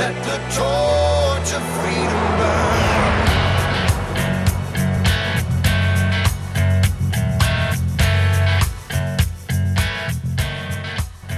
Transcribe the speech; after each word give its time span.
Let 0.00 0.16
the 0.24 0.38
torch 0.56 1.52
of 1.52 1.62
freedom 1.76 2.24
burn. 2.38 2.80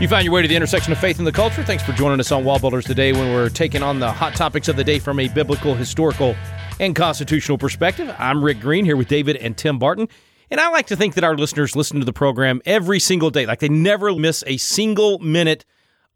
You 0.00 0.06
find 0.06 0.24
your 0.24 0.32
way 0.32 0.42
to 0.42 0.48
the 0.48 0.54
intersection 0.54 0.92
of 0.92 0.98
faith 0.98 1.18
and 1.18 1.26
the 1.26 1.32
culture. 1.32 1.64
Thanks 1.64 1.82
for 1.82 1.90
joining 1.90 2.20
us 2.20 2.30
on 2.30 2.44
Wall 2.44 2.60
Builders 2.60 2.84
today 2.84 3.12
when 3.12 3.34
we're 3.34 3.48
taking 3.48 3.82
on 3.82 3.98
the 3.98 4.12
hot 4.12 4.36
topics 4.36 4.68
of 4.68 4.76
the 4.76 4.84
day 4.84 5.00
from 5.00 5.18
a 5.18 5.26
biblical, 5.26 5.74
historical, 5.74 6.36
and 6.79 6.94
constitutional 6.94 7.58
perspective. 7.58 8.14
I'm 8.16 8.44
Rick 8.44 8.60
Green 8.60 8.84
here 8.84 8.96
with 8.96 9.08
David 9.08 9.38
and 9.38 9.58
Tim 9.58 9.80
Barton. 9.80 10.06
And 10.52 10.60
I 10.60 10.68
like 10.68 10.86
to 10.86 10.94
think 10.94 11.14
that 11.14 11.24
our 11.24 11.36
listeners 11.36 11.74
listen 11.74 11.98
to 11.98 12.06
the 12.06 12.12
program 12.12 12.62
every 12.64 13.00
single 13.00 13.30
day, 13.30 13.44
like 13.44 13.58
they 13.58 13.68
never 13.68 14.14
miss 14.14 14.44
a 14.46 14.56
single 14.56 15.18
minute 15.18 15.64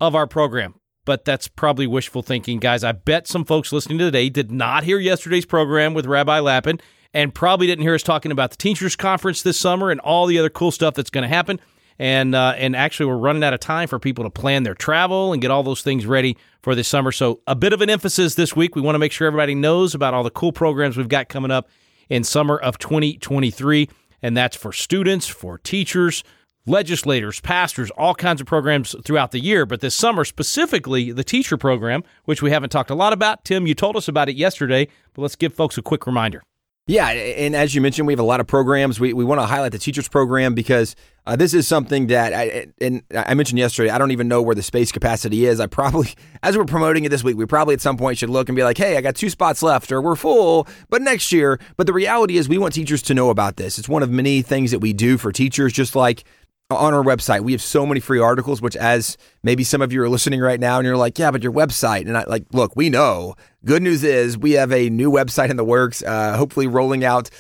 of 0.01 0.15
our 0.15 0.29
program. 0.29 0.77
But 1.07 1.25
that's 1.25 1.49
probably 1.49 1.87
wishful 1.87 2.21
thinking, 2.21 2.59
guys. 2.59 2.85
I 2.85 2.93
bet 2.93 3.27
some 3.27 3.47
folks 3.47 3.73
listening 3.73 3.97
today 3.97 4.29
did 4.29 4.53
not 4.53 4.85
hear 4.85 4.99
yesterday's 4.99 5.47
program 5.47 5.95
with 5.95 6.05
Rabbi 6.05 6.41
Lapin 6.41 6.79
and 7.15 7.35
probably 7.35 7.67
didn't 7.67 7.85
hear 7.85 7.95
us 7.95 8.03
talking 8.03 8.31
about 8.31 8.51
the 8.51 8.59
Teachers 8.59 8.95
Conference 8.95 9.41
this 9.41 9.59
summer 9.59 9.91
and 9.91 10.01
all 10.01 10.27
the 10.27 10.39
other 10.39 10.51
cool 10.51 10.71
stuff 10.71 10.95
that's 10.95 11.09
going 11.09 11.23
to 11.23 11.29
happen 11.35 11.59
and 11.99 12.35
uh, 12.35 12.55
and 12.57 12.77
actually 12.77 13.07
we're 13.07 13.17
running 13.17 13.43
out 13.43 13.55
of 13.55 13.61
time 13.61 13.89
for 13.89 13.99
people 13.99 14.25
to 14.25 14.31
plan 14.31 14.63
their 14.63 14.75
travel 14.75 15.33
and 15.33 15.41
get 15.41 15.51
all 15.51 15.63
those 15.63 15.83
things 15.83 16.07
ready 16.07 16.37
for 16.63 16.75
this 16.75 16.89
summer. 16.89 17.13
So 17.13 17.41
a 17.47 17.55
bit 17.55 17.73
of 17.73 17.81
an 17.81 17.91
emphasis 17.91 18.35
this 18.35 18.55
week. 18.55 18.77
We 18.77 18.83
want 18.83 18.95
to 18.95 18.99
make 18.99 19.13
sure 19.13 19.27
everybody 19.27 19.55
knows 19.55 19.95
about 19.95 20.15
all 20.15 20.23
the 20.23 20.31
cool 20.31 20.53
programs 20.53 20.97
we've 20.97 21.09
got 21.09 21.29
coming 21.29 21.51
up 21.51 21.69
in 22.09 22.23
summer 22.23 22.57
of 22.57 22.79
2023, 22.79 23.89
and 24.23 24.37
that's 24.37 24.57
for 24.57 24.73
students, 24.73 25.27
for 25.27 25.59
teachers. 25.59 26.23
Legislators, 26.69 27.39
pastors, 27.39 27.91
all 27.93 28.15
kinds 28.15 28.41
of 28.41 28.47
programs 28.47 28.95
throughout 29.05 29.31
the 29.31 29.39
year, 29.39 29.65
but 29.65 29.81
this 29.81 29.95
summer 29.95 30.25
specifically 30.25 31.13
the 31.13 31.23
teacher 31.23 31.57
program, 31.57 32.03
which 32.25 32.43
we 32.43 32.51
haven't 32.51 32.71
talked 32.71 32.91
a 32.91 32.95
lot 32.95 33.13
about. 33.13 33.45
Tim, 33.45 33.69
you 33.69 33.75
told 33.75 33.97
us 33.97 34.09
about 34.09 34.29
it 34.29 34.35
yesterday, 34.35 34.89
but 35.15 35.23
let's 35.23 35.37
give 35.37 35.55
folks 35.55 35.79
a 35.79 35.83
quick 35.83 36.07
reminder. 36.07 36.43
Yeah, 36.89 37.09
and 37.09 37.57
as 37.57 37.75
you 37.75 37.81
mentioned, 37.81 38.07
we 38.07 38.13
have 38.13 38.21
a 38.21 38.25
lot 38.25 38.39
of 38.39 38.47
programs. 38.47 39.01
We, 39.01 39.13
we 39.13 39.25
want 39.25 39.41
to 39.41 39.47
highlight 39.47 39.73
the 39.73 39.79
teachers 39.79 40.07
program 40.07 40.55
because 40.55 40.95
uh, 41.27 41.35
this 41.35 41.53
is 41.53 41.67
something 41.67 42.07
that, 42.09 42.33
I, 42.33 42.67
and 42.81 43.03
I 43.13 43.35
mentioned 43.35 43.59
yesterday, 43.59 43.91
I 43.91 43.99
don't 43.99 44.13
even 44.13 44.29
know 44.29 44.41
where 44.41 44.55
the 44.55 44.63
space 44.63 44.93
capacity 44.93 45.47
is. 45.47 45.59
I 45.59 45.67
probably, 45.67 46.15
as 46.45 46.57
we're 46.57 46.65
promoting 46.65 47.05
it 47.05 47.09
this 47.09 47.25
week, 47.25 47.37
we 47.37 47.45
probably 47.45 47.75
at 47.75 47.81
some 47.81 47.97
point 47.97 48.19
should 48.19 48.31
look 48.31 48.49
and 48.49 48.55
be 48.55 48.63
like, 48.63 48.79
hey, 48.79 48.97
I 48.97 49.01
got 49.01 49.17
two 49.17 49.31
spots 49.31 49.65
left 49.65 49.91
or 49.91 50.01
we're 50.01 50.15
full, 50.15 50.69
but 50.89 51.03
next 51.03 51.33
year. 51.33 51.59
But 51.77 51.89
the 51.89 51.93
reality 51.93 52.37
is, 52.37 52.49
we 52.49 52.57
want 52.57 52.75
teachers 52.75 53.03
to 53.03 53.15
know 53.15 53.31
about 53.31 53.57
this. 53.57 53.81
It's 53.81 53.89
one 53.89 54.05
of 54.05 54.11
many 54.11 54.43
things 54.43 54.71
that 54.71 54.79
we 54.79 54.93
do 54.93 55.19
for 55.19 55.33
teachers, 55.33 55.73
just 55.73 55.97
like 55.97 56.23
on 56.71 56.95
our 56.95 57.03
website. 57.03 57.43
We 57.43 57.53
have 57.53 57.63
so 57.63 57.87
many 57.87 58.01
free 58.01 58.19
articles, 58.19 58.61
which 58.61 58.75
as 58.75 59.17
maybe 59.45 59.63
some 59.63 59.83
of 59.83 59.93
you 59.93 60.03
are 60.03 60.09
listening 60.09 60.41
right 60.41 60.59
now 60.59 60.79
and 60.79 60.87
you're 60.87 60.97
like, 60.97 61.17
yeah, 61.17 61.31
but 61.31 61.43
your 61.43 61.53
website. 61.53 62.09
And 62.09 62.19
I 62.19 62.25
like, 62.25 62.45
look, 62.53 62.75
we 62.75 62.91
know. 62.91 63.37
Good 63.65 63.83
news 63.83 64.03
is 64.03 64.37
we 64.37 64.53
have 64.53 64.73
a 64.73 64.91
new 64.91 65.11
website 65.11 65.51
in 65.51 65.57
the 65.57 65.65
works, 65.65 66.03
uh, 66.03 66.37
hopefully 66.37 66.67
rolling 66.67 67.05
out 67.05 67.31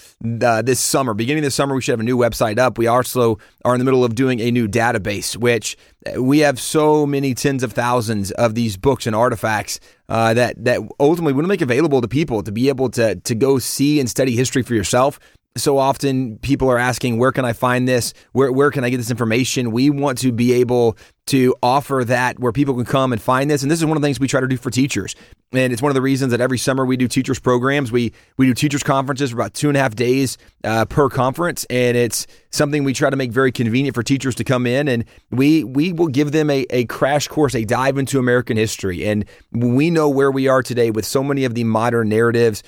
uh, 0.42 0.62
this 0.62 0.78
summer. 0.78 1.12
Beginning 1.12 1.42
this 1.42 1.56
summer, 1.56 1.74
we 1.74 1.82
should 1.82 1.92
have 1.92 2.00
a 2.00 2.04
new 2.04 2.16
website 2.16 2.58
up. 2.58 2.78
We 2.78 2.86
also 2.86 3.38
are 3.64 3.74
in 3.74 3.80
the 3.80 3.84
middle 3.84 4.04
of 4.04 4.14
doing 4.14 4.40
a 4.40 4.50
new 4.52 4.68
database, 4.68 5.36
which 5.36 5.76
uh, 6.06 6.22
we 6.22 6.40
have 6.40 6.60
so 6.60 7.04
many 7.04 7.34
tens 7.34 7.64
of 7.64 7.72
thousands 7.72 8.30
of 8.32 8.54
these 8.54 8.76
books 8.76 9.06
and 9.06 9.14
artifacts 9.14 9.80
uh, 10.08 10.34
that 10.34 10.64
that 10.64 10.80
ultimately 11.00 11.32
we 11.32 11.38
want 11.38 11.44
to 11.46 11.48
make 11.48 11.60
available 11.60 12.00
to 12.00 12.08
people 12.08 12.42
to 12.42 12.52
be 12.52 12.68
able 12.68 12.88
to 12.90 13.16
to 13.16 13.34
go 13.34 13.58
see 13.58 13.98
and 13.98 14.08
study 14.08 14.36
history 14.36 14.62
for 14.62 14.74
yourself 14.74 15.18
so 15.56 15.78
often 15.78 16.38
people 16.38 16.70
are 16.70 16.78
asking 16.78 17.18
where 17.18 17.32
can 17.32 17.44
i 17.44 17.52
find 17.52 17.88
this? 17.88 18.12
Where, 18.32 18.52
where 18.52 18.70
can 18.70 18.84
i 18.84 18.90
get 18.90 18.98
this 18.98 19.10
information? 19.10 19.72
We 19.72 19.90
want 19.90 20.18
to 20.18 20.32
be 20.32 20.52
able 20.54 20.96
to 21.26 21.54
offer 21.62 22.04
that 22.06 22.38
where 22.38 22.52
people 22.52 22.74
can 22.74 22.84
come 22.84 23.12
and 23.12 23.20
find 23.20 23.50
this. 23.50 23.62
And 23.62 23.70
this 23.70 23.80
is 23.80 23.84
one 23.84 23.96
of 23.96 24.02
the 24.02 24.06
things 24.06 24.20
we 24.20 24.28
try 24.28 24.40
to 24.40 24.46
do 24.46 24.56
for 24.56 24.70
teachers 24.70 25.14
and 25.58 25.72
it's 25.72 25.82
one 25.82 25.90
of 25.90 25.94
the 25.94 26.02
reasons 26.02 26.30
that 26.32 26.40
every 26.40 26.58
summer 26.58 26.84
we 26.84 26.96
do 26.96 27.08
teachers 27.08 27.38
programs. 27.38 27.92
We 27.92 28.12
we 28.36 28.46
do 28.46 28.54
teachers 28.54 28.82
conferences 28.82 29.30
for 29.30 29.36
about 29.36 29.54
two 29.54 29.68
and 29.68 29.76
a 29.76 29.80
half 29.80 29.94
days 29.94 30.38
uh, 30.64 30.84
per 30.84 31.08
conference. 31.08 31.64
And 31.70 31.96
it's 31.96 32.26
something 32.50 32.84
we 32.84 32.92
try 32.92 33.10
to 33.10 33.16
make 33.16 33.30
very 33.30 33.52
convenient 33.52 33.94
for 33.94 34.02
teachers 34.02 34.34
to 34.36 34.44
come 34.44 34.66
in. 34.66 34.88
And 34.88 35.04
we 35.30 35.64
we 35.64 35.92
will 35.92 36.08
give 36.08 36.32
them 36.32 36.50
a, 36.50 36.66
a 36.70 36.84
crash 36.86 37.28
course 37.28 37.54
a 37.54 37.64
dive 37.64 37.98
into 37.98 38.18
american 38.18 38.56
history. 38.56 39.06
And 39.06 39.24
we 39.52 39.90
know 39.90 40.08
where 40.08 40.30
we 40.30 40.48
are 40.48 40.62
today 40.62 40.90
with 40.90 41.04
so 41.04 41.22
many 41.22 41.44
of 41.44 41.54
the 41.54 41.64
modern 41.64 42.08
narratives 42.08 42.62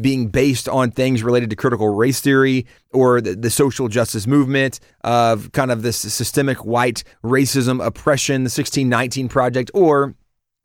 being 0.00 0.28
based 0.28 0.68
on 0.68 0.90
things 0.90 1.22
related 1.22 1.50
to 1.50 1.56
critical 1.56 1.88
race 1.94 2.20
theory 2.20 2.66
or 2.92 3.20
the, 3.20 3.34
the 3.34 3.50
social 3.50 3.88
justice 3.88 4.26
movement 4.26 4.80
of 5.02 5.52
kind 5.52 5.70
of 5.70 5.82
this 5.82 5.96
systemic 5.96 6.64
white 6.64 7.04
racism 7.22 7.84
oppression 7.84 8.42
the 8.42 8.48
1619 8.48 9.28
project 9.28 9.70
or 9.74 10.14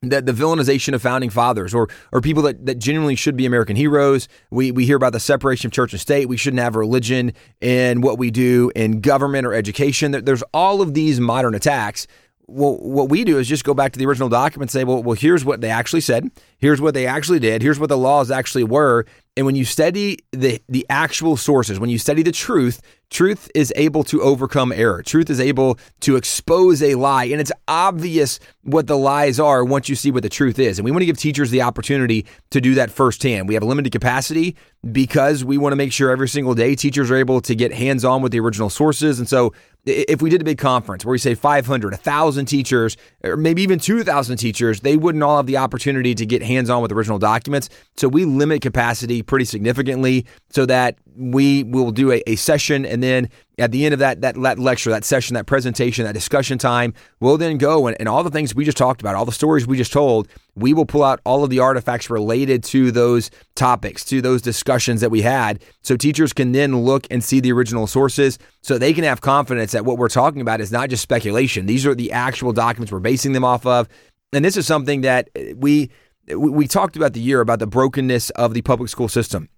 the, 0.02 0.22
the 0.22 0.32
villainization 0.32 0.94
of 0.94 1.02
founding 1.02 1.28
fathers 1.28 1.74
or 1.74 1.88
or 2.10 2.22
people 2.22 2.42
that, 2.44 2.64
that 2.64 2.78
genuinely 2.78 3.14
should 3.14 3.36
be 3.36 3.44
American 3.44 3.76
heroes. 3.76 4.28
We 4.50 4.70
we 4.72 4.86
hear 4.86 4.96
about 4.96 5.12
the 5.12 5.20
separation 5.20 5.68
of 5.68 5.72
church 5.72 5.92
and 5.92 6.00
state. 6.00 6.26
We 6.26 6.38
shouldn't 6.38 6.60
have 6.60 6.74
religion 6.74 7.32
in 7.60 8.00
what 8.00 8.18
we 8.18 8.30
do 8.30 8.72
in 8.74 9.02
government 9.02 9.46
or 9.46 9.52
education. 9.52 10.12
There's 10.12 10.42
all 10.54 10.80
of 10.80 10.94
these 10.94 11.20
modern 11.20 11.54
attacks. 11.54 12.06
Well, 12.52 12.78
what 12.78 13.08
we 13.08 13.24
do 13.24 13.38
is 13.38 13.48
just 13.48 13.64
go 13.64 13.74
back 13.74 13.92
to 13.92 13.98
the 13.98 14.06
original 14.06 14.28
document 14.28 14.70
and 14.70 14.70
say, 14.72 14.84
well, 14.84 15.02
well, 15.02 15.14
here's 15.16 15.44
what 15.44 15.60
they 15.60 15.70
actually 15.70 16.00
said. 16.00 16.30
Here's 16.58 16.80
what 16.80 16.94
they 16.94 17.06
actually 17.06 17.38
did. 17.38 17.62
Here's 17.62 17.78
what 17.78 17.88
the 17.88 17.96
laws 17.96 18.30
actually 18.30 18.64
were. 18.64 19.06
And 19.36 19.46
when 19.46 19.54
you 19.54 19.64
study 19.64 20.18
the 20.32 20.60
the 20.68 20.84
actual 20.90 21.36
sources, 21.36 21.78
when 21.78 21.88
you 21.88 21.98
study 21.98 22.22
the 22.22 22.32
truth, 22.32 22.82
truth 23.10 23.50
is 23.54 23.72
able 23.76 24.02
to 24.04 24.20
overcome 24.20 24.72
error. 24.72 25.02
Truth 25.02 25.30
is 25.30 25.40
able 25.40 25.78
to 26.00 26.16
expose 26.16 26.82
a 26.82 26.96
lie, 26.96 27.24
and 27.24 27.40
it's 27.40 27.52
obvious 27.68 28.40
what 28.62 28.88
the 28.88 28.98
lies 28.98 29.38
are 29.38 29.64
once 29.64 29.88
you 29.88 29.94
see 29.94 30.10
what 30.10 30.24
the 30.24 30.28
truth 30.28 30.58
is. 30.58 30.78
And 30.78 30.84
we 30.84 30.90
want 30.90 31.02
to 31.02 31.06
give 31.06 31.16
teachers 31.16 31.50
the 31.50 31.62
opportunity 31.62 32.26
to 32.50 32.60
do 32.60 32.74
that 32.74 32.90
firsthand. 32.90 33.48
We 33.48 33.54
have 33.54 33.62
a 33.62 33.66
limited 33.66 33.92
capacity 33.92 34.56
because 34.90 35.44
we 35.44 35.56
want 35.56 35.72
to 35.72 35.76
make 35.76 35.92
sure 35.92 36.10
every 36.10 36.28
single 36.28 36.54
day 36.54 36.74
teachers 36.74 37.10
are 37.10 37.16
able 37.16 37.40
to 37.42 37.54
get 37.54 37.72
hands 37.72 38.04
on 38.04 38.22
with 38.22 38.32
the 38.32 38.40
original 38.40 38.68
sources. 38.68 39.18
And 39.18 39.28
so 39.28 39.54
if 39.86 40.20
we 40.20 40.30
did 40.30 40.40
a 40.40 40.44
big 40.44 40.58
conference 40.58 41.04
where 41.04 41.12
we 41.12 41.18
say 41.18 41.34
500, 41.34 41.92
1,000 41.92 42.46
teachers, 42.46 42.96
or 43.24 43.36
maybe 43.36 43.62
even 43.62 43.78
2,000 43.78 44.36
teachers, 44.36 44.80
they 44.80 44.96
wouldn't 44.96 45.22
all 45.24 45.36
have 45.36 45.46
the 45.46 45.56
opportunity 45.56 46.14
to 46.14 46.26
get 46.26 46.42
hands 46.42 46.70
on 46.70 46.82
with 46.82 46.92
original 46.92 47.18
documents. 47.18 47.68
So 47.96 48.08
we 48.08 48.24
limit 48.24 48.62
capacity 48.62 49.22
pretty 49.22 49.44
significantly 49.44 50.26
so 50.50 50.66
that 50.66 50.98
we 51.16 51.64
will 51.64 51.90
do 51.90 52.12
a, 52.12 52.22
a 52.26 52.36
session 52.36 52.84
and 52.84 53.02
then 53.02 53.28
at 53.60 53.70
the 53.70 53.84
end 53.84 53.92
of 53.92 54.00
that, 54.00 54.22
that, 54.22 54.34
that 54.40 54.58
lecture, 54.58 54.90
that 54.90 55.04
session, 55.04 55.34
that 55.34 55.46
presentation, 55.46 56.04
that 56.04 56.14
discussion 56.14 56.58
time, 56.58 56.94
we'll 57.20 57.36
then 57.36 57.58
go 57.58 57.86
and, 57.86 57.96
and 58.00 58.08
all 58.08 58.24
the 58.24 58.30
things 58.30 58.54
we 58.54 58.64
just 58.64 58.76
talked 58.76 59.00
about, 59.00 59.14
all 59.14 59.26
the 59.26 59.32
stories 59.32 59.66
we 59.66 59.76
just 59.76 59.92
told, 59.92 60.28
we 60.54 60.72
will 60.72 60.86
pull 60.86 61.04
out 61.04 61.20
all 61.24 61.44
of 61.44 61.50
the 61.50 61.58
artifacts 61.58 62.10
related 62.10 62.64
to 62.64 62.90
those 62.90 63.30
topics, 63.54 64.04
to 64.06 64.20
those 64.20 64.42
discussions 64.42 65.00
that 65.00 65.10
we 65.10 65.22
had. 65.22 65.62
So 65.82 65.96
teachers 65.96 66.32
can 66.32 66.52
then 66.52 66.76
look 66.78 67.06
and 67.10 67.22
see 67.22 67.40
the 67.40 67.52
original 67.52 67.86
sources 67.86 68.38
so 68.62 68.78
they 68.78 68.92
can 68.92 69.04
have 69.04 69.20
confidence 69.20 69.72
that 69.72 69.84
what 69.84 69.98
we're 69.98 70.08
talking 70.08 70.40
about 70.40 70.60
is 70.60 70.72
not 70.72 70.88
just 70.88 71.02
speculation. 71.02 71.66
These 71.66 71.86
are 71.86 71.94
the 71.94 72.12
actual 72.12 72.52
documents 72.52 72.90
we're 72.90 73.00
basing 73.00 73.32
them 73.32 73.44
off 73.44 73.66
of. 73.66 73.88
And 74.32 74.44
this 74.44 74.56
is 74.56 74.66
something 74.66 75.02
that 75.02 75.28
we 75.56 75.90
we 76.36 76.68
talked 76.68 76.94
about 76.94 77.12
the 77.12 77.20
year 77.20 77.40
about 77.40 77.58
the 77.58 77.66
brokenness 77.66 78.30
of 78.30 78.54
the 78.54 78.62
public 78.62 78.88
school 78.88 79.08
system. 79.08 79.48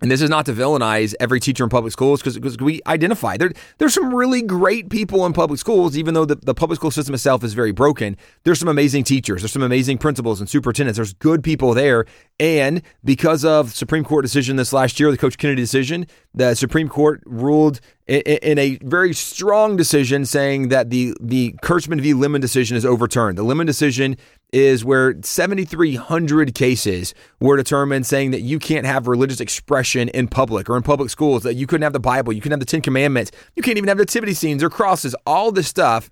And 0.00 0.10
this 0.10 0.22
is 0.22 0.30
not 0.30 0.46
to 0.46 0.52
villainize 0.52 1.14
every 1.18 1.40
teacher 1.40 1.64
in 1.64 1.70
public 1.70 1.92
schools 1.92 2.22
because 2.22 2.56
we 2.58 2.80
identify 2.86 3.36
there, 3.36 3.52
there's 3.78 3.94
some 3.94 4.14
really 4.14 4.42
great 4.42 4.90
people 4.90 5.26
in 5.26 5.32
public 5.32 5.58
schools, 5.58 5.96
even 5.96 6.14
though 6.14 6.24
the, 6.24 6.36
the 6.36 6.54
public 6.54 6.78
school 6.78 6.90
system 6.90 7.14
itself 7.14 7.42
is 7.42 7.54
very 7.54 7.72
broken. 7.72 8.16
There's 8.44 8.60
some 8.60 8.68
amazing 8.68 9.04
teachers, 9.04 9.42
there's 9.42 9.52
some 9.52 9.62
amazing 9.62 9.98
principals 9.98 10.40
and 10.40 10.48
superintendents. 10.48 10.96
There's 10.96 11.14
good 11.14 11.42
people 11.42 11.74
there. 11.74 12.06
And 12.38 12.82
because 13.04 13.44
of 13.44 13.74
Supreme 13.74 14.04
Court 14.04 14.24
decision 14.24 14.56
this 14.56 14.72
last 14.72 15.00
year, 15.00 15.10
the 15.10 15.18
Coach 15.18 15.36
Kennedy 15.38 15.62
decision, 15.62 16.06
the 16.34 16.54
Supreme 16.54 16.88
Court 16.88 17.20
ruled 17.26 17.80
in, 18.06 18.20
in 18.20 18.58
a 18.58 18.78
very 18.82 19.12
strong 19.12 19.76
decision 19.76 20.24
saying 20.24 20.68
that 20.68 20.90
the 20.90 21.14
the 21.20 21.54
Kurtzman 21.62 22.00
v. 22.00 22.14
Lemon 22.14 22.40
decision 22.40 22.76
is 22.76 22.84
overturned. 22.84 23.36
The 23.36 23.42
Lemon 23.42 23.66
decision 23.66 24.16
is 24.52 24.84
where 24.84 25.14
7,300 25.22 26.54
cases 26.54 27.14
were 27.40 27.56
determined 27.56 28.06
saying 28.06 28.30
that 28.30 28.40
you 28.40 28.58
can't 28.58 28.86
have 28.86 29.06
religious 29.06 29.40
expression 29.40 30.08
in 30.10 30.28
public 30.28 30.70
or 30.70 30.76
in 30.76 30.82
public 30.82 31.10
schools, 31.10 31.42
that 31.42 31.54
you 31.54 31.66
couldn't 31.66 31.82
have 31.82 31.92
the 31.92 32.00
Bible, 32.00 32.32
you 32.32 32.40
couldn't 32.40 32.58
have 32.58 32.60
the 32.60 32.66
Ten 32.66 32.80
Commandments, 32.80 33.30
you 33.56 33.62
can't 33.62 33.76
even 33.76 33.88
have 33.88 33.98
nativity 33.98 34.34
scenes 34.34 34.62
or 34.62 34.70
crosses, 34.70 35.14
all 35.26 35.52
this 35.52 35.68
stuff 35.68 36.10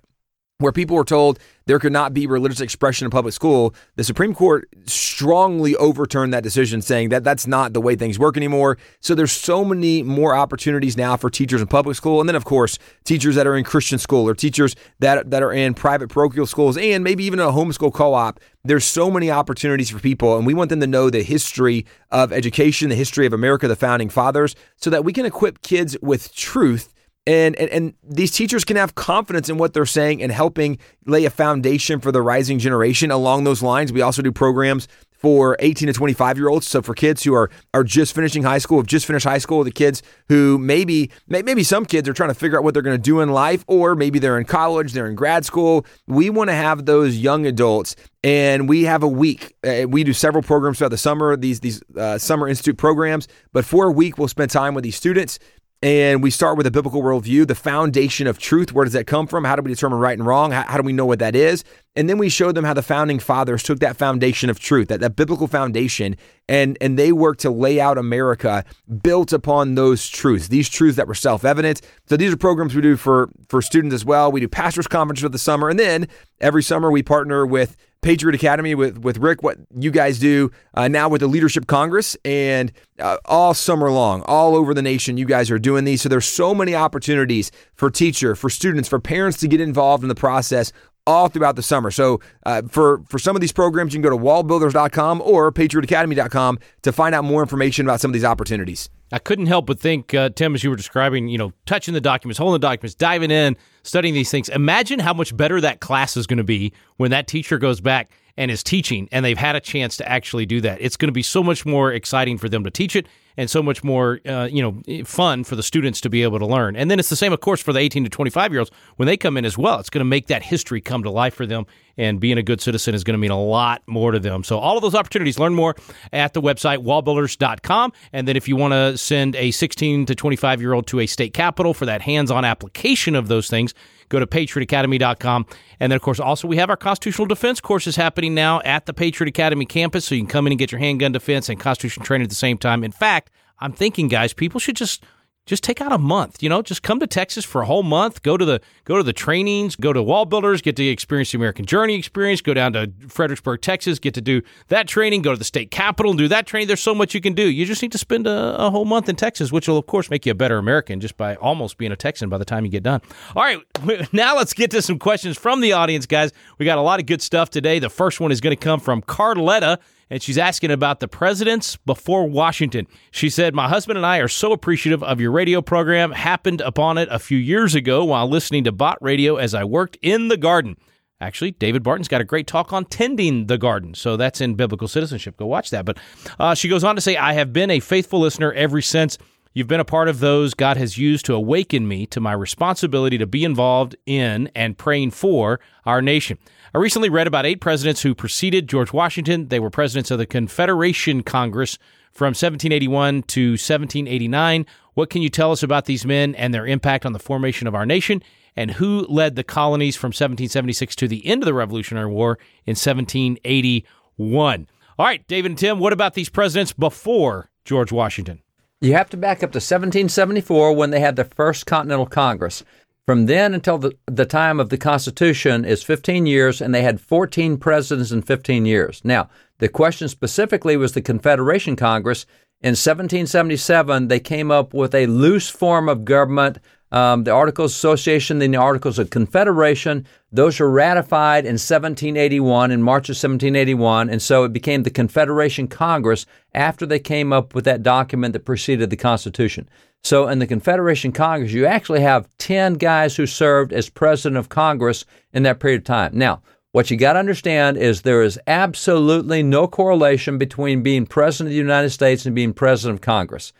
where 0.59 0.71
people 0.71 0.95
were 0.95 1.03
told 1.03 1.37
there 1.67 1.77
could 1.77 1.91
not 1.91 2.15
be 2.15 2.25
religious 2.25 2.61
expression 2.61 3.05
in 3.05 3.11
public 3.11 3.31
school, 3.31 3.75
the 3.95 4.03
Supreme 4.03 4.33
Court 4.33 4.67
strongly 4.85 5.75
overturned 5.75 6.33
that 6.33 6.41
decision, 6.41 6.81
saying 6.81 7.09
that 7.09 7.23
that's 7.23 7.45
not 7.45 7.73
the 7.73 7.81
way 7.81 7.95
things 7.95 8.17
work 8.17 8.35
anymore. 8.35 8.79
So 8.99 9.13
there's 9.13 9.31
so 9.31 9.63
many 9.63 10.01
more 10.01 10.35
opportunities 10.35 10.97
now 10.97 11.15
for 11.15 11.29
teachers 11.29 11.61
in 11.61 11.67
public 11.67 11.95
school, 11.95 12.19
and 12.19 12.27
then 12.27 12.35
of 12.35 12.43
course 12.43 12.79
teachers 13.03 13.35
that 13.35 13.45
are 13.45 13.55
in 13.55 13.65
Christian 13.65 13.99
school 13.99 14.27
or 14.27 14.33
teachers 14.33 14.75
that 14.97 15.29
that 15.29 15.43
are 15.43 15.53
in 15.53 15.75
private 15.75 16.09
parochial 16.09 16.47
schools, 16.47 16.75
and 16.75 17.03
maybe 17.03 17.23
even 17.23 17.39
a 17.39 17.51
homeschool 17.51 17.93
co-op. 17.93 18.39
There's 18.63 18.85
so 18.85 19.11
many 19.11 19.29
opportunities 19.29 19.91
for 19.91 19.99
people, 19.99 20.37
and 20.37 20.47
we 20.47 20.55
want 20.55 20.71
them 20.71 20.79
to 20.79 20.87
know 20.87 21.11
the 21.11 21.21
history 21.21 21.85
of 22.09 22.33
education, 22.33 22.89
the 22.89 22.95
history 22.95 23.27
of 23.27 23.33
America, 23.33 23.67
the 23.67 23.75
founding 23.75 24.09
fathers, 24.09 24.55
so 24.75 24.89
that 24.89 25.05
we 25.05 25.13
can 25.13 25.25
equip 25.25 25.61
kids 25.61 25.95
with 26.01 26.33
truth 26.33 26.95
and, 27.27 27.57
and, 27.57 27.69
and 27.69 27.93
these 28.01 28.31
teachers 28.31 28.63
can 28.63 28.77
have 28.77 28.95
confidence 28.95 29.49
in 29.49 29.57
what 29.57 29.73
they're 29.73 29.85
saying 29.85 30.23
and 30.23 30.31
helping 30.31 30.77
lay 31.05 31.25
a 31.25 31.29
foundation 31.29 31.99
for 31.99 32.09
the 32.09 32.21
rising 32.21 32.57
generation 32.57 33.11
along 33.11 33.43
those 33.43 33.61
lines. 33.61 33.91
We 33.91 34.01
also 34.01 34.21
do 34.21 34.31
programs 34.31 34.87
for 35.17 35.57
18 35.59 35.87
to 35.87 35.93
25 35.93 36.37
year 36.37 36.47
olds. 36.47 36.67
So 36.67 36.81
for 36.81 36.93
kids 36.93 37.23
who 37.23 37.33
are 37.33 37.49
are 37.73 37.83
just 37.83 38.15
finishing 38.15 38.43
high 38.43 38.59
school, 38.59 38.77
have 38.77 38.87
just 38.87 39.05
finished 39.05 39.25
high 39.25 39.39
school, 39.39 39.63
the 39.63 39.71
kids 39.71 40.01
who 40.29 40.57
maybe 40.57 41.11
maybe 41.27 41.63
some 41.63 41.85
kids 41.85 42.07
are 42.07 42.13
trying 42.13 42.29
to 42.29 42.35
figure 42.35 42.57
out 42.57 42.63
what 42.63 42.73
they're 42.73 42.83
going 42.83 42.95
to 42.97 43.01
do 43.01 43.19
in 43.19 43.29
life, 43.29 43.65
or 43.67 43.95
maybe 43.95 44.19
they're 44.19 44.37
in 44.37 44.45
college, 44.45 44.93
they're 44.93 45.07
in 45.07 45.15
grad 45.15 45.43
school. 45.43 45.85
We 46.07 46.29
want 46.29 46.49
to 46.49 46.55
have 46.55 46.85
those 46.85 47.17
young 47.17 47.45
adults 47.45 47.95
and 48.23 48.69
we 48.69 48.83
have 48.83 49.03
a 49.03 49.07
week. 49.07 49.55
Uh, 49.63 49.85
we 49.87 50.03
do 50.03 50.13
several 50.13 50.43
programs 50.43 50.77
throughout 50.77 50.89
the 50.89 50.97
summer. 50.97 51.35
These 51.35 51.59
these 51.59 51.81
uh, 51.97 52.17
summer 52.17 52.47
institute 52.47 52.77
programs, 52.77 53.27
but 53.53 53.65
for 53.65 53.87
a 53.87 53.91
week 53.91 54.17
we'll 54.17 54.27
spend 54.27 54.51
time 54.51 54.75
with 54.75 54.83
these 54.83 54.95
students. 54.95 55.39
And 55.83 56.23
we 56.23 56.31
start 56.31 56.57
with 56.57 56.65
a 56.65 56.71
biblical 56.71 57.03
worldview, 57.03 57.47
the 57.47 57.53
foundation 57.53 58.25
of 58.25 58.39
truth. 58.39 58.73
Where 58.73 58.83
does 58.83 58.93
that 58.93 59.05
come 59.05 59.27
from? 59.27 59.43
How 59.43 59.55
do 59.55 59.61
we 59.61 59.71
determine 59.71 59.99
right 59.99 60.17
and 60.17 60.25
wrong? 60.25 60.51
How, 60.51 60.63
how, 60.63 60.77
do 60.77 60.81
we 60.81 60.91
know 60.91 61.05
what 61.05 61.19
that 61.19 61.35
is? 61.35 61.63
And 61.95 62.09
then 62.09 62.17
we 62.17 62.29
show 62.29 62.51
them 62.51 62.63
how 62.63 62.73
the 62.73 62.81
founding 62.81 63.19
fathers 63.19 63.61
took 63.61 63.77
that 63.79 63.95
foundation 63.95 64.49
of 64.49 64.59
truth, 64.59 64.87
that, 64.87 65.01
that 65.01 65.15
biblical 65.15 65.47
foundation, 65.47 66.15
and, 66.49 66.79
and 66.81 66.97
they 66.97 67.11
worked 67.11 67.41
to 67.41 67.51
lay 67.51 67.79
out 67.79 67.99
America 67.99 68.65
built 69.03 69.31
upon 69.31 69.75
those 69.75 70.07
truths, 70.07 70.47
these 70.47 70.67
truths 70.67 70.97
that 70.97 71.07
were 71.07 71.13
self 71.13 71.45
evident. 71.45 71.81
So 72.07 72.17
these 72.17 72.33
are 72.33 72.37
programs 72.37 72.73
we 72.73 72.81
do 72.81 72.97
for, 72.97 73.29
for 73.47 73.61
students 73.61 73.93
as 73.93 74.03
well. 74.03 74.31
We 74.31 74.39
do 74.39 74.47
pastors' 74.47 74.87
conferences 74.87 75.21
for 75.21 75.29
the 75.29 75.37
summer. 75.37 75.69
And 75.69 75.77
then 75.77 76.07
every 76.39 76.63
summer 76.63 76.89
we 76.89 77.03
partner 77.03 77.45
with 77.45 77.77
Patriot 78.07 78.35
Academy 78.35 78.73
with 78.73 78.99
with 78.99 79.17
Rick, 79.17 79.43
what 79.43 79.57
you 79.75 79.91
guys 79.91 80.17
do 80.17 80.49
uh, 80.75 80.87
now 80.87 81.09
with 81.09 81.19
the 81.19 81.27
Leadership 81.27 81.67
Congress, 81.67 82.15
and 82.23 82.71
uh, 82.99 83.17
all 83.25 83.53
summer 83.53 83.91
long, 83.91 84.21
all 84.21 84.55
over 84.55 84.73
the 84.73 84.81
nation, 84.81 85.17
you 85.17 85.25
guys 85.25 85.51
are 85.51 85.59
doing 85.59 85.83
these. 85.83 86.03
So 86.03 86.07
there's 86.07 86.25
so 86.25 86.55
many 86.55 86.73
opportunities 86.73 87.51
for 87.73 87.91
teacher, 87.91 88.33
for 88.33 88.49
students, 88.49 88.87
for 88.87 88.97
parents 88.97 89.37
to 89.39 89.49
get 89.49 89.59
involved 89.59 90.05
in 90.05 90.07
the 90.07 90.15
process 90.15 90.71
all 91.07 91.29
throughout 91.29 91.55
the 91.55 91.63
summer. 91.63 91.89
So 91.89 92.19
uh, 92.45 92.61
for 92.69 93.01
for 93.07 93.17
some 93.17 93.35
of 93.35 93.41
these 93.41 93.53
programs, 93.53 93.93
you 93.93 94.01
can 94.01 94.09
go 94.09 94.15
to 94.15 94.23
wallbuilders.com 94.23 95.21
or 95.21 95.51
patriotacademy.com 95.51 96.59
to 96.83 96.91
find 96.91 97.15
out 97.15 97.23
more 97.23 97.41
information 97.41 97.87
about 97.87 98.01
some 98.01 98.11
of 98.11 98.13
these 98.13 98.25
opportunities. 98.25 98.89
I 99.11 99.19
couldn't 99.19 99.45
help 99.45 99.67
but 99.67 99.79
think, 99.79 100.13
uh, 100.13 100.29
Tim, 100.29 100.53
as 100.53 100.65
you 100.65 100.69
were 100.69 100.75
describing, 100.75 101.29
you 101.29 101.37
know, 101.37 101.53
touching 101.65 101.93
the 101.93 102.01
documents, 102.01 102.37
holding 102.37 102.59
the 102.59 102.67
documents, 102.67 102.93
diving 102.93 103.31
in, 103.31 103.55
studying 103.83 104.13
these 104.13 104.29
things. 104.29 104.49
Imagine 104.49 104.99
how 104.99 105.13
much 105.13 105.35
better 105.35 105.61
that 105.61 105.79
class 105.79 106.17
is 106.17 106.27
going 106.27 106.37
to 106.37 106.43
be 106.43 106.73
when 106.97 107.11
that 107.11 107.25
teacher 107.25 107.57
goes 107.57 107.79
back 107.79 108.11
and 108.35 108.51
is 108.51 108.63
teaching 108.63 109.07
and 109.13 109.23
they've 109.23 109.37
had 109.37 109.55
a 109.55 109.61
chance 109.61 109.95
to 109.97 110.07
actually 110.09 110.45
do 110.45 110.59
that. 110.61 110.79
It's 110.81 110.97
going 110.97 111.07
to 111.07 111.13
be 111.13 111.23
so 111.23 111.41
much 111.41 111.65
more 111.65 111.93
exciting 111.93 112.37
for 112.37 112.49
them 112.49 112.65
to 112.65 112.69
teach 112.69 112.97
it 112.97 113.07
and 113.37 113.49
so 113.49 113.61
much 113.61 113.83
more, 113.83 114.19
uh, 114.25 114.49
you 114.51 114.61
know, 114.61 115.03
fun 115.05 115.43
for 115.43 115.55
the 115.55 115.63
students 115.63 116.01
to 116.01 116.09
be 116.09 116.23
able 116.23 116.39
to 116.39 116.45
learn. 116.45 116.75
And 116.75 116.89
then 116.89 116.99
it's 116.99 117.09
the 117.09 117.15
same, 117.15 117.31
of 117.31 117.39
course, 117.39 117.61
for 117.61 117.71
the 117.71 117.79
18 117.79 118.03
to 118.03 118.09
25 118.09 118.51
year 118.51 118.59
olds 118.59 118.71
when 118.95 119.05
they 119.05 119.15
come 119.15 119.37
in 119.37 119.45
as 119.45 119.57
well. 119.57 119.79
It's 119.79 119.89
going 119.89 119.99
to 119.99 120.05
make 120.05 120.27
that 120.27 120.43
history 120.43 120.81
come 120.81 121.03
to 121.03 121.09
life 121.09 121.35
for 121.35 121.45
them, 121.45 121.65
and 121.97 122.19
being 122.19 122.37
a 122.37 122.43
good 122.43 122.59
citizen 122.61 122.95
is 122.95 123.03
going 123.03 123.13
to 123.13 123.19
mean 123.19 123.31
a 123.31 123.41
lot 123.41 123.83
more 123.87 124.11
to 124.11 124.19
them. 124.19 124.43
So 124.43 124.57
all 124.57 124.75
of 124.75 124.81
those 124.81 124.95
opportunities, 124.95 125.39
learn 125.39 125.53
more 125.53 125.75
at 126.11 126.33
the 126.33 126.41
website 126.41 126.79
wallbuilders.com. 126.79 127.93
And 128.11 128.27
then 128.27 128.35
if 128.35 128.47
you 128.47 128.55
want 128.55 128.73
to 128.73 128.97
send 128.97 129.35
a 129.35 129.51
16 129.51 130.07
to 130.07 130.15
25 130.15 130.61
year 130.61 130.73
old 130.73 130.87
to 130.87 130.99
a 130.99 131.05
state 131.05 131.33
capital 131.33 131.73
for 131.73 131.85
that 131.85 132.01
hands-on 132.01 132.43
application 132.43 133.15
of 133.15 133.27
those 133.27 133.49
things 133.49 133.73
Go 134.09 134.19
to 134.19 134.27
patriotacademy.com. 134.27 135.45
And 135.79 135.91
then, 135.91 135.95
of 135.95 136.01
course, 136.01 136.19
also 136.19 136.47
we 136.47 136.57
have 136.57 136.69
our 136.69 136.77
constitutional 136.77 137.27
defense 137.27 137.59
courses 137.59 137.95
happening 137.95 138.33
now 138.33 138.61
at 138.61 138.85
the 138.85 138.93
Patriot 138.93 139.29
Academy 139.29 139.65
campus. 139.65 140.05
So 140.05 140.15
you 140.15 140.21
can 140.21 140.29
come 140.29 140.47
in 140.47 140.53
and 140.53 140.59
get 140.59 140.71
your 140.71 140.79
handgun 140.79 141.11
defense 141.11 141.49
and 141.49 141.59
constitution 141.59 142.03
training 142.03 142.23
at 142.23 142.29
the 142.29 142.35
same 142.35 142.57
time. 142.57 142.83
In 142.83 142.91
fact, 142.91 143.31
I'm 143.59 143.73
thinking, 143.73 144.07
guys, 144.07 144.33
people 144.33 144.59
should 144.59 144.75
just 144.75 145.03
just 145.47 145.63
take 145.63 145.81
out 145.81 145.91
a 145.91 145.97
month 145.97 146.43
you 146.43 146.49
know 146.49 146.61
just 146.61 146.83
come 146.83 146.99
to 146.99 147.07
texas 147.07 147.43
for 147.43 147.61
a 147.61 147.65
whole 147.65 147.83
month 147.83 148.21
go 148.21 148.37
to 148.37 148.45
the 148.45 148.61
go 148.83 148.97
to 148.97 149.03
the 149.03 149.13
trainings 149.13 149.75
go 149.75 149.91
to 149.91 150.03
wall 150.03 150.25
builders 150.25 150.61
get 150.61 150.75
to 150.75 150.85
experience 150.85 151.31
the 151.31 151.37
american 151.37 151.65
journey 151.65 151.95
experience 151.95 152.41
go 152.41 152.53
down 152.53 152.73
to 152.73 152.91
fredericksburg 153.07 153.61
texas 153.61 153.97
get 153.97 154.13
to 154.13 154.21
do 154.21 154.41
that 154.67 154.87
training 154.87 155.21
go 155.21 155.31
to 155.31 155.37
the 155.37 155.43
state 155.43 155.71
capitol 155.71 156.11
and 156.11 156.19
do 156.19 156.27
that 156.27 156.45
training. 156.45 156.67
There's 156.67 156.81
so 156.81 156.93
much 156.93 157.13
you 157.13 157.21
can 157.21 157.33
do. 157.33 157.49
You 157.49 157.65
just 157.65 157.81
need 157.81 157.91
to 157.93 157.97
spend 157.97 158.27
a, 158.27 158.55
a 158.57 158.69
whole 158.69 158.85
month 158.85 159.09
in 159.09 159.15
texas 159.15 159.51
which 159.51 159.67
will 159.67 159.77
of 159.77 159.87
course 159.87 160.09
make 160.09 160.25
you 160.25 160.33
a 160.33 160.35
better 160.35 160.57
american 160.57 160.99
just 160.99 161.17
by 161.17 161.35
almost 161.35 161.77
being 161.77 161.91
a 161.91 161.95
texan 161.95 162.29
by 162.29 162.37
the 162.37 162.45
time 162.45 162.65
you 162.65 162.71
get 162.71 162.83
done. 162.83 163.01
All 163.35 163.43
right 163.43 163.59
now 164.13 164.35
let's 164.35 164.53
get 164.53 164.69
to 164.71 164.81
some 164.81 164.99
questions 164.99 165.37
from 165.37 165.61
the 165.61 165.73
audience 165.73 166.05
guys. 166.05 166.31
We 166.57 166.65
got 166.65 166.77
a 166.77 166.81
lot 166.81 166.99
of 166.99 167.05
good 167.05 167.21
stuff 167.21 167.49
today. 167.49 167.79
The 167.79 167.89
first 167.89 168.19
one 168.19 168.31
is 168.31 168.41
going 168.41 168.55
to 168.55 168.61
come 168.61 168.79
from 168.79 169.01
carletta 169.01 169.79
and 170.09 170.21
she's 170.21 170.37
asking 170.37 170.71
about 170.71 170.99
the 170.99 171.07
presidents 171.07 171.77
before 171.77 172.27
Washington. 172.27 172.87
She 173.11 173.29
said, 173.29 173.53
My 173.53 173.67
husband 173.67 173.97
and 173.97 174.05
I 174.05 174.17
are 174.19 174.27
so 174.27 174.51
appreciative 174.51 175.03
of 175.03 175.19
your 175.19 175.31
radio 175.31 175.61
program. 175.61 176.11
Happened 176.11 176.61
upon 176.61 176.97
it 176.97 177.07
a 177.11 177.19
few 177.19 177.37
years 177.37 177.75
ago 177.75 178.05
while 178.05 178.29
listening 178.29 178.63
to 178.65 178.71
Bott 178.71 178.97
Radio 179.01 179.35
as 179.35 179.53
I 179.53 179.63
worked 179.63 179.97
in 180.01 180.27
the 180.27 180.37
garden. 180.37 180.77
Actually, 181.19 181.51
David 181.51 181.81
Barton's 181.81 182.07
got 182.07 182.21
a 182.21 182.25
great 182.25 182.45
talk 182.45 182.71
on 182.71 182.85
tending 182.85 183.47
the 183.47 183.57
garden. 183.57 183.95
So 183.95 184.17
that's 184.17 184.39
in 184.39 184.53
biblical 184.53 184.87
citizenship. 184.87 185.35
Go 185.37 185.47
watch 185.47 185.71
that. 185.71 185.83
But 185.83 185.97
uh, 186.39 186.53
she 186.53 186.69
goes 186.69 186.83
on 186.83 186.95
to 186.95 187.01
say, 187.01 187.17
I 187.17 187.33
have 187.33 187.51
been 187.51 187.71
a 187.71 187.79
faithful 187.79 188.19
listener 188.19 188.53
ever 188.53 188.81
since. 188.81 189.17
You've 189.57 189.67
been 189.67 189.79
a 189.79 189.85
part 189.85 190.07
of 190.07 190.19
those 190.19 190.53
God 190.53 190.77
has 190.77 190.99
used 190.99 191.25
to 191.25 191.33
awaken 191.33 191.87
me 191.87 192.05
to 192.05 192.19
my 192.19 192.31
responsibility 192.31 193.17
to 193.17 193.25
be 193.25 193.43
involved 193.43 193.95
in 194.05 194.51
and 194.53 194.77
praying 194.77 195.09
for 195.09 195.59
our 195.83 195.99
nation. 195.99 196.37
I 196.75 196.77
recently 196.77 197.09
read 197.09 197.25
about 197.25 197.47
eight 197.47 197.59
presidents 197.59 198.03
who 198.03 198.13
preceded 198.13 198.69
George 198.69 198.93
Washington. 198.93 199.47
They 199.47 199.59
were 199.59 199.71
presidents 199.71 200.11
of 200.11 200.19
the 200.19 200.27
Confederation 200.27 201.23
Congress 201.23 201.79
from 202.11 202.35
1781 202.35 203.23
to 203.23 203.53
1789. 203.53 204.67
What 204.93 205.09
can 205.09 205.23
you 205.23 205.29
tell 205.29 205.51
us 205.51 205.63
about 205.63 205.85
these 205.85 206.05
men 206.05 206.35
and 206.35 206.53
their 206.53 206.67
impact 206.67 207.03
on 207.03 207.13
the 207.13 207.17
formation 207.17 207.67
of 207.67 207.73
our 207.73 207.87
nation? 207.87 208.21
And 208.55 208.69
who 208.69 209.07
led 209.09 209.35
the 209.35 209.43
colonies 209.43 209.95
from 209.95 210.09
1776 210.09 210.95
to 210.97 211.07
the 211.07 211.25
end 211.25 211.41
of 211.41 211.47
the 211.47 211.55
Revolutionary 211.55 212.11
War 212.11 212.37
in 212.67 212.75
1781? 212.75 214.67
All 214.99 215.05
right, 215.07 215.27
David 215.27 215.49
and 215.49 215.57
Tim, 215.57 215.79
what 215.79 215.93
about 215.93 216.13
these 216.13 216.29
presidents 216.29 216.73
before 216.73 217.49
George 217.65 217.91
Washington? 217.91 218.43
You 218.79 218.93
have 218.93 219.09
to 219.09 219.17
back 219.17 219.37
up 219.37 219.51
to 219.53 219.57
1774 219.57 220.73
when 220.75 220.91
they 220.91 220.99
had 220.99 221.15
the 221.15 221.23
first 221.23 221.65
Continental 221.65 222.05
Congress. 222.05 222.63
From 223.07 223.25
then 223.25 223.55
until 223.55 223.79
the, 223.79 223.97
the 224.05 224.25
time 224.25 224.59
of 224.59 224.69
the 224.69 224.77
Constitution 224.77 225.65
is 225.65 225.81
15 225.81 226.27
years, 226.27 226.61
and 226.61 226.75
they 226.75 226.83
had 226.83 227.01
14 227.01 227.57
presidents 227.57 228.11
in 228.11 228.21
15 228.21 228.65
years. 228.65 229.01
Now, 229.03 229.29
the 229.57 229.67
question 229.67 230.09
specifically 230.09 230.77
was 230.77 230.91
the 230.91 231.01
Confederation 231.01 231.75
Congress. 231.75 232.27
In 232.61 232.71
1777, 232.71 234.09
they 234.09 234.19
came 234.19 234.51
up 234.51 234.75
with 234.75 234.93
a 234.93 235.07
loose 235.07 235.49
form 235.49 235.89
of 235.89 236.05
government 236.05 236.59
um, 236.91 237.23
the 237.23 237.31
Articles 237.31 237.73
Association, 237.73 238.39
then 238.39 238.51
the 238.51 238.57
Articles 238.57 238.99
of 238.99 239.09
Confederation. 239.09 240.05
Those 240.31 240.59
were 240.59 240.69
ratified 240.69 241.45
in 241.45 241.53
1781, 241.53 242.71
in 242.71 242.81
March 242.81 243.09
of 243.09 243.13
1781, 243.15 244.09
and 244.09 244.21
so 244.21 244.43
it 244.43 244.53
became 244.53 244.83
the 244.83 244.89
Confederation 244.89 245.67
Congress 245.67 246.25
after 246.53 246.85
they 246.85 246.99
came 246.99 247.33
up 247.33 247.53
with 247.53 247.65
that 247.65 247.83
document 247.83 248.33
that 248.33 248.45
preceded 248.45 248.89
the 248.89 248.97
Constitution. 248.97 249.69
So 250.03 250.27
in 250.27 250.39
the 250.39 250.47
Confederation 250.47 251.11
Congress, 251.11 251.51
you 251.51 251.65
actually 251.65 252.01
have 252.01 252.29
10 252.37 252.75
guys 252.75 253.15
who 253.15 253.25
served 253.25 253.73
as 253.73 253.89
president 253.89 254.37
of 254.37 254.49
Congress 254.49 255.05
in 255.33 255.43
that 255.43 255.59
period 255.59 255.81
of 255.81 255.85
time. 255.85 256.11
Now, 256.13 256.41
what 256.71 256.91
you 256.91 256.97
got 256.97 257.13
to 257.13 257.19
understand 257.19 257.77
is 257.77 258.01
there 258.01 258.21
is 258.21 258.39
absolutely 258.45 259.41
no 259.41 259.67
correlation 259.67 260.37
between 260.37 260.83
being 260.83 261.05
president 261.05 261.47
of 261.47 261.51
the 261.51 261.57
United 261.57 261.89
States 261.89 262.25
and 262.25 262.35
being 262.35 262.53
president 262.53 262.99
of 262.99 263.01
Congress 263.01 263.51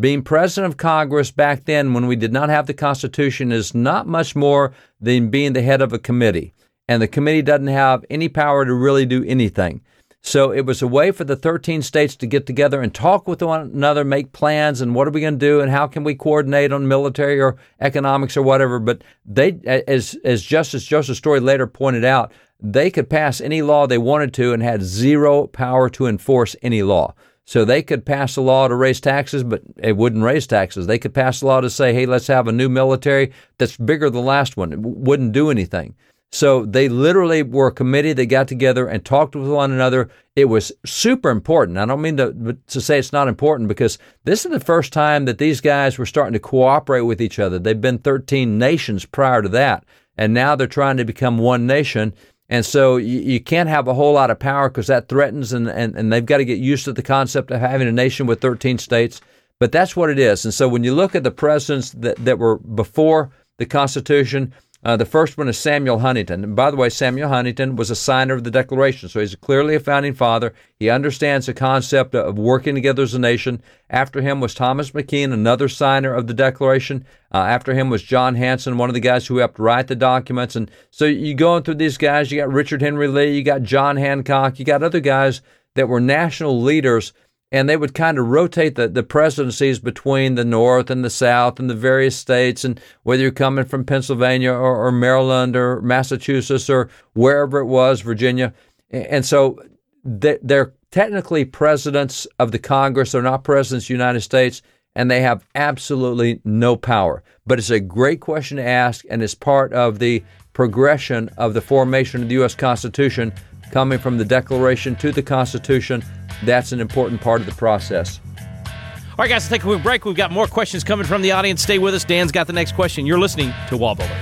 being 0.00 0.22
president 0.22 0.72
of 0.72 0.76
Congress 0.76 1.30
back 1.30 1.64
then 1.64 1.94
when 1.94 2.06
we 2.06 2.16
did 2.16 2.32
not 2.32 2.48
have 2.48 2.66
the 2.66 2.74
Constitution 2.74 3.52
is 3.52 3.74
not 3.74 4.06
much 4.06 4.36
more 4.36 4.72
than 5.00 5.30
being 5.30 5.52
the 5.52 5.62
head 5.62 5.80
of 5.80 5.92
a 5.92 5.98
committee. 5.98 6.52
And 6.88 7.02
the 7.02 7.08
committee 7.08 7.42
doesn't 7.42 7.66
have 7.66 8.04
any 8.10 8.28
power 8.28 8.64
to 8.64 8.74
really 8.74 9.06
do 9.06 9.24
anything. 9.24 9.82
So 10.20 10.50
it 10.50 10.66
was 10.66 10.82
a 10.82 10.88
way 10.88 11.12
for 11.12 11.22
the 11.22 11.36
13 11.36 11.82
states 11.82 12.16
to 12.16 12.26
get 12.26 12.46
together 12.46 12.82
and 12.82 12.92
talk 12.92 13.28
with 13.28 13.42
one 13.42 13.60
another, 13.60 14.04
make 14.04 14.32
plans, 14.32 14.80
and 14.80 14.92
what 14.92 15.06
are 15.06 15.12
we 15.12 15.20
going 15.20 15.38
to 15.38 15.46
do, 15.46 15.60
and 15.60 15.70
how 15.70 15.86
can 15.86 16.02
we 16.02 16.16
coordinate 16.16 16.72
on 16.72 16.88
military 16.88 17.40
or 17.40 17.56
economics 17.80 18.36
or 18.36 18.42
whatever. 18.42 18.80
But 18.80 19.04
they, 19.24 19.60
as 19.86 20.16
as 20.24 20.42
Justice 20.42 20.84
Joseph 20.84 21.16
Story 21.16 21.38
later 21.38 21.68
pointed 21.68 22.04
out, 22.04 22.32
they 22.58 22.90
could 22.90 23.08
pass 23.08 23.40
any 23.40 23.62
law 23.62 23.86
they 23.86 23.98
wanted 23.98 24.34
to 24.34 24.52
and 24.52 24.64
had 24.64 24.82
zero 24.82 25.46
power 25.46 25.88
to 25.90 26.08
enforce 26.08 26.56
any 26.60 26.82
law. 26.82 27.14
So 27.46 27.64
they 27.64 27.80
could 27.80 28.04
pass 28.04 28.36
a 28.36 28.40
law 28.40 28.66
to 28.66 28.74
raise 28.74 29.00
taxes, 29.00 29.44
but 29.44 29.62
it 29.76 29.96
wouldn't 29.96 30.24
raise 30.24 30.48
taxes. 30.48 30.88
They 30.88 30.98
could 30.98 31.14
pass 31.14 31.42
a 31.42 31.46
law 31.46 31.60
to 31.60 31.70
say, 31.70 31.94
hey, 31.94 32.04
let's 32.04 32.26
have 32.26 32.48
a 32.48 32.52
new 32.52 32.68
military 32.68 33.32
that's 33.58 33.76
bigger 33.76 34.10
than 34.10 34.20
the 34.20 34.26
last 34.26 34.56
one. 34.56 34.72
It 34.72 34.80
wouldn't 34.80 35.32
do 35.32 35.48
anything. 35.48 35.94
So 36.32 36.66
they 36.66 36.88
literally 36.88 37.44
were 37.44 37.68
a 37.68 37.72
committee. 37.72 38.12
that 38.12 38.26
got 38.26 38.48
together 38.48 38.88
and 38.88 39.04
talked 39.04 39.36
with 39.36 39.48
one 39.48 39.70
another. 39.70 40.10
It 40.34 40.46
was 40.46 40.72
super 40.84 41.30
important. 41.30 41.78
I 41.78 41.86
don't 41.86 42.02
mean 42.02 42.16
to, 42.16 42.58
to 42.66 42.80
say 42.80 42.98
it's 42.98 43.12
not 43.12 43.28
important 43.28 43.68
because 43.68 43.96
this 44.24 44.44
is 44.44 44.50
the 44.50 44.60
first 44.60 44.92
time 44.92 45.24
that 45.26 45.38
these 45.38 45.60
guys 45.60 45.98
were 45.98 46.04
starting 46.04 46.32
to 46.32 46.40
cooperate 46.40 47.02
with 47.02 47.22
each 47.22 47.38
other. 47.38 47.60
They've 47.60 47.80
been 47.80 47.98
13 47.98 48.58
nations 48.58 49.04
prior 49.04 49.40
to 49.40 49.48
that. 49.50 49.84
And 50.18 50.34
now 50.34 50.56
they're 50.56 50.66
trying 50.66 50.96
to 50.96 51.04
become 51.04 51.38
one 51.38 51.66
nation. 51.66 52.12
And 52.48 52.64
so 52.64 52.96
you, 52.96 53.18
you, 53.20 53.40
can't 53.40 53.68
have 53.68 53.88
a 53.88 53.94
whole 53.94 54.12
lot 54.12 54.30
of 54.30 54.38
power 54.38 54.68
because 54.68 54.86
that 54.86 55.08
threatens, 55.08 55.52
and, 55.52 55.68
and, 55.68 55.96
and 55.96 56.12
they've 56.12 56.24
got 56.24 56.38
to 56.38 56.44
get 56.44 56.58
used 56.58 56.84
to 56.84 56.92
the 56.92 57.02
concept 57.02 57.50
of 57.50 57.60
having 57.60 57.88
a 57.88 57.92
nation 57.92 58.26
with 58.26 58.40
13 58.40 58.78
states. 58.78 59.20
But 59.58 59.72
that's 59.72 59.96
what 59.96 60.10
it 60.10 60.18
is. 60.18 60.44
And 60.44 60.54
so 60.54 60.68
when 60.68 60.84
you 60.84 60.94
look 60.94 61.14
at 61.14 61.24
the 61.24 61.30
presidents 61.30 61.90
that, 61.92 62.16
that 62.24 62.38
were 62.38 62.58
before 62.58 63.30
the 63.58 63.66
Constitution, 63.66 64.52
Uh, 64.86 64.96
the 64.96 65.04
first 65.04 65.36
one 65.36 65.48
is 65.48 65.58
Samuel 65.58 65.98
Huntington. 65.98 66.44
And 66.44 66.54
by 66.54 66.70
the 66.70 66.76
way, 66.76 66.88
Samuel 66.88 67.28
Huntington 67.28 67.74
was 67.74 67.90
a 67.90 67.96
signer 67.96 68.34
of 68.34 68.44
the 68.44 68.52
Declaration, 68.52 69.08
so 69.08 69.18
he's 69.18 69.34
clearly 69.34 69.74
a 69.74 69.80
founding 69.80 70.14
father. 70.14 70.54
He 70.78 70.88
understands 70.88 71.46
the 71.46 71.54
concept 71.54 72.14
of 72.14 72.38
working 72.38 72.76
together 72.76 73.02
as 73.02 73.12
a 73.12 73.18
nation. 73.18 73.60
After 73.90 74.22
him 74.22 74.40
was 74.40 74.54
Thomas 74.54 74.92
McKean, 74.92 75.32
another 75.32 75.68
signer 75.68 76.14
of 76.14 76.28
the 76.28 76.34
Declaration. 76.34 77.04
Uh, 77.34 77.38
after 77.38 77.74
him 77.74 77.90
was 77.90 78.04
John 78.04 78.36
Hanson, 78.36 78.78
one 78.78 78.88
of 78.88 78.94
the 78.94 79.00
guys 79.00 79.26
who 79.26 79.38
helped 79.38 79.58
write 79.58 79.88
the 79.88 79.96
documents. 79.96 80.54
And 80.54 80.70
so 80.92 81.04
you 81.04 81.34
going 81.34 81.64
through 81.64 81.74
these 81.74 81.98
guys, 81.98 82.30
you 82.30 82.38
got 82.38 82.52
Richard 82.52 82.80
Henry 82.80 83.08
Lee, 83.08 83.34
you 83.34 83.42
got 83.42 83.64
John 83.64 83.96
Hancock, 83.96 84.60
you 84.60 84.64
got 84.64 84.84
other 84.84 85.00
guys 85.00 85.42
that 85.74 85.88
were 85.88 86.00
national 86.00 86.62
leaders 86.62 87.12
and 87.52 87.68
they 87.68 87.76
would 87.76 87.94
kind 87.94 88.18
of 88.18 88.26
rotate 88.26 88.74
the, 88.74 88.88
the 88.88 89.02
presidencies 89.02 89.78
between 89.78 90.34
the 90.34 90.44
North 90.44 90.90
and 90.90 91.04
the 91.04 91.10
South 91.10 91.60
and 91.60 91.70
the 91.70 91.74
various 91.74 92.16
states, 92.16 92.64
and 92.64 92.80
whether 93.04 93.22
you're 93.22 93.30
coming 93.30 93.64
from 93.64 93.84
Pennsylvania 93.84 94.52
or, 94.52 94.86
or 94.86 94.92
Maryland 94.92 95.54
or 95.56 95.80
Massachusetts 95.80 96.68
or 96.68 96.90
wherever 97.14 97.58
it 97.58 97.66
was, 97.66 98.00
Virginia. 98.00 98.52
And 98.90 99.24
so 99.24 99.62
they're 100.04 100.72
technically 100.90 101.44
presidents 101.44 102.26
of 102.38 102.52
the 102.52 102.58
Congress. 102.58 103.12
They're 103.12 103.22
not 103.22 103.44
presidents 103.44 103.84
of 103.84 103.88
the 103.88 103.94
United 103.94 104.20
States, 104.20 104.62
and 104.94 105.10
they 105.10 105.20
have 105.20 105.46
absolutely 105.54 106.40
no 106.44 106.76
power. 106.76 107.22
But 107.46 107.58
it's 107.58 107.70
a 107.70 107.80
great 107.80 108.20
question 108.20 108.56
to 108.56 108.64
ask, 108.64 109.04
and 109.08 109.22
it's 109.22 109.34
part 109.34 109.72
of 109.72 109.98
the 109.98 110.24
progression 110.52 111.28
of 111.36 111.54
the 111.54 111.60
formation 111.60 112.22
of 112.22 112.28
the 112.28 112.34
U.S. 112.36 112.54
Constitution, 112.54 113.32
coming 113.70 113.98
from 113.98 114.18
the 114.18 114.24
Declaration 114.24 114.96
to 114.96 115.12
the 115.12 115.22
Constitution 115.22 116.02
that's 116.44 116.72
an 116.72 116.80
important 116.80 117.20
part 117.20 117.40
of 117.40 117.46
the 117.46 117.54
process. 117.54 118.20
All 118.38 119.22
right, 119.22 119.28
guys, 119.28 119.42
let's 119.44 119.48
take 119.48 119.62
a 119.62 119.64
quick 119.64 119.82
break. 119.82 120.04
We've 120.04 120.14
got 120.14 120.30
more 120.30 120.46
questions 120.46 120.84
coming 120.84 121.06
from 121.06 121.22
the 121.22 121.32
audience. 121.32 121.62
Stay 121.62 121.78
with 121.78 121.94
us. 121.94 122.04
Dan's 122.04 122.32
got 122.32 122.46
the 122.46 122.52
next 122.52 122.72
question. 122.72 123.06
You're 123.06 123.18
listening 123.18 123.52
to 123.68 123.76
Wall 123.76 123.94
Builders. 123.94 124.16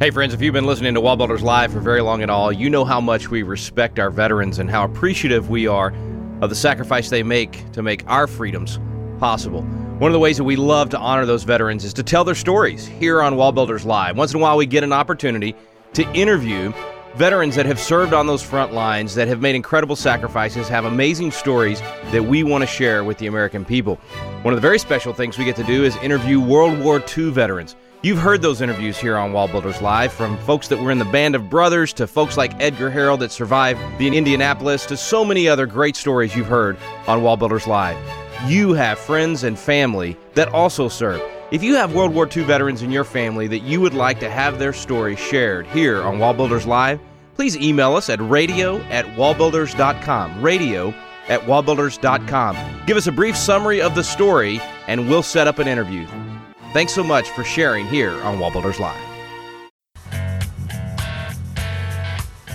Hey, 0.00 0.10
friends, 0.10 0.34
if 0.34 0.42
you've 0.42 0.52
been 0.52 0.66
listening 0.66 0.94
to 0.94 1.00
Wall 1.00 1.16
Builders 1.16 1.42
Live 1.42 1.72
for 1.72 1.78
very 1.78 2.00
long 2.00 2.22
at 2.22 2.28
all, 2.28 2.52
you 2.52 2.68
know 2.68 2.84
how 2.84 3.00
much 3.00 3.30
we 3.30 3.44
respect 3.44 4.00
our 4.00 4.10
veterans 4.10 4.58
and 4.58 4.68
how 4.68 4.84
appreciative 4.84 5.48
we 5.48 5.68
are 5.68 5.94
of 6.40 6.50
the 6.50 6.56
sacrifice 6.56 7.08
they 7.08 7.22
make 7.22 7.70
to 7.72 7.82
make 7.82 8.04
our 8.08 8.26
freedoms 8.26 8.80
possible. 9.20 9.64
One 9.98 10.10
of 10.10 10.12
the 10.12 10.18
ways 10.18 10.38
that 10.38 10.44
we 10.44 10.56
love 10.56 10.90
to 10.90 10.98
honor 10.98 11.24
those 11.24 11.44
veterans 11.44 11.84
is 11.84 11.94
to 11.94 12.02
tell 12.02 12.24
their 12.24 12.34
stories 12.34 12.84
here 12.84 13.22
on 13.22 13.36
Wall 13.36 13.52
Builders 13.52 13.84
Live. 13.84 14.16
Once 14.16 14.32
in 14.34 14.40
a 14.40 14.42
while, 14.42 14.56
we 14.56 14.66
get 14.66 14.82
an 14.82 14.92
opportunity 14.92 15.54
to 15.92 16.02
interview 16.14 16.72
veterans 17.14 17.54
that 17.54 17.64
have 17.64 17.78
served 17.78 18.12
on 18.12 18.26
those 18.26 18.42
front 18.42 18.72
lines, 18.72 19.14
that 19.14 19.28
have 19.28 19.40
made 19.40 19.54
incredible 19.54 19.94
sacrifices, 19.94 20.66
have 20.66 20.84
amazing 20.84 21.30
stories 21.30 21.80
that 22.10 22.24
we 22.24 22.42
want 22.42 22.62
to 22.62 22.66
share 22.66 23.04
with 23.04 23.18
the 23.18 23.28
American 23.28 23.64
people. 23.64 23.94
One 24.42 24.52
of 24.52 24.56
the 24.56 24.66
very 24.66 24.80
special 24.80 25.12
things 25.12 25.38
we 25.38 25.44
get 25.44 25.54
to 25.56 25.62
do 25.62 25.84
is 25.84 25.94
interview 25.98 26.40
World 26.40 26.76
War 26.80 27.00
II 27.16 27.30
veterans. 27.30 27.76
You've 28.02 28.18
heard 28.18 28.42
those 28.42 28.60
interviews 28.60 28.98
here 28.98 29.16
on 29.16 29.32
Wall 29.32 29.46
Builders 29.46 29.80
Live 29.80 30.12
from 30.12 30.36
folks 30.38 30.66
that 30.68 30.80
were 30.80 30.90
in 30.90 30.98
the 30.98 31.04
Band 31.04 31.36
of 31.36 31.48
Brothers 31.48 31.92
to 31.92 32.08
folks 32.08 32.36
like 32.36 32.60
Edgar 32.60 32.90
Harrell 32.90 33.18
that 33.20 33.30
survived 33.30 33.80
the 33.98 34.08
Indianapolis 34.08 34.86
to 34.86 34.96
so 34.96 35.24
many 35.24 35.46
other 35.46 35.66
great 35.66 35.94
stories 35.94 36.34
you've 36.34 36.48
heard 36.48 36.76
on 37.06 37.22
Wall 37.22 37.36
Builders 37.36 37.68
Live 37.68 38.23
you 38.46 38.74
have 38.74 38.98
friends 38.98 39.44
and 39.44 39.58
family 39.58 40.16
that 40.34 40.48
also 40.48 40.88
serve. 40.88 41.22
If 41.50 41.62
you 41.62 41.74
have 41.76 41.94
World 41.94 42.14
War 42.14 42.28
II 42.30 42.44
veterans 42.44 42.82
in 42.82 42.90
your 42.90 43.04
family 43.04 43.46
that 43.48 43.60
you 43.60 43.80
would 43.80 43.94
like 43.94 44.20
to 44.20 44.30
have 44.30 44.58
their 44.58 44.72
story 44.72 45.16
shared 45.16 45.66
here 45.68 46.02
on 46.02 46.18
Wall 46.18 46.34
Builders 46.34 46.66
Live, 46.66 47.00
please 47.36 47.56
email 47.56 47.94
us 47.96 48.10
at 48.10 48.20
radio 48.20 48.80
at 48.84 49.06
wallbuilders.com. 49.16 50.42
Radio 50.42 50.92
at 51.28 51.40
wallbuilders.com. 51.42 52.56
Give 52.86 52.96
us 52.96 53.06
a 53.06 53.12
brief 53.12 53.36
summary 53.36 53.80
of 53.80 53.94
the 53.94 54.04
story, 54.04 54.60
and 54.88 55.08
we'll 55.08 55.22
set 55.22 55.46
up 55.46 55.58
an 55.58 55.68
interview. 55.68 56.06
Thanks 56.72 56.92
so 56.92 57.02
much 57.02 57.28
for 57.30 57.44
sharing 57.44 57.86
here 57.86 58.12
on 58.22 58.38
Wall 58.38 58.50
Builders 58.50 58.78
Live. 58.78 59.00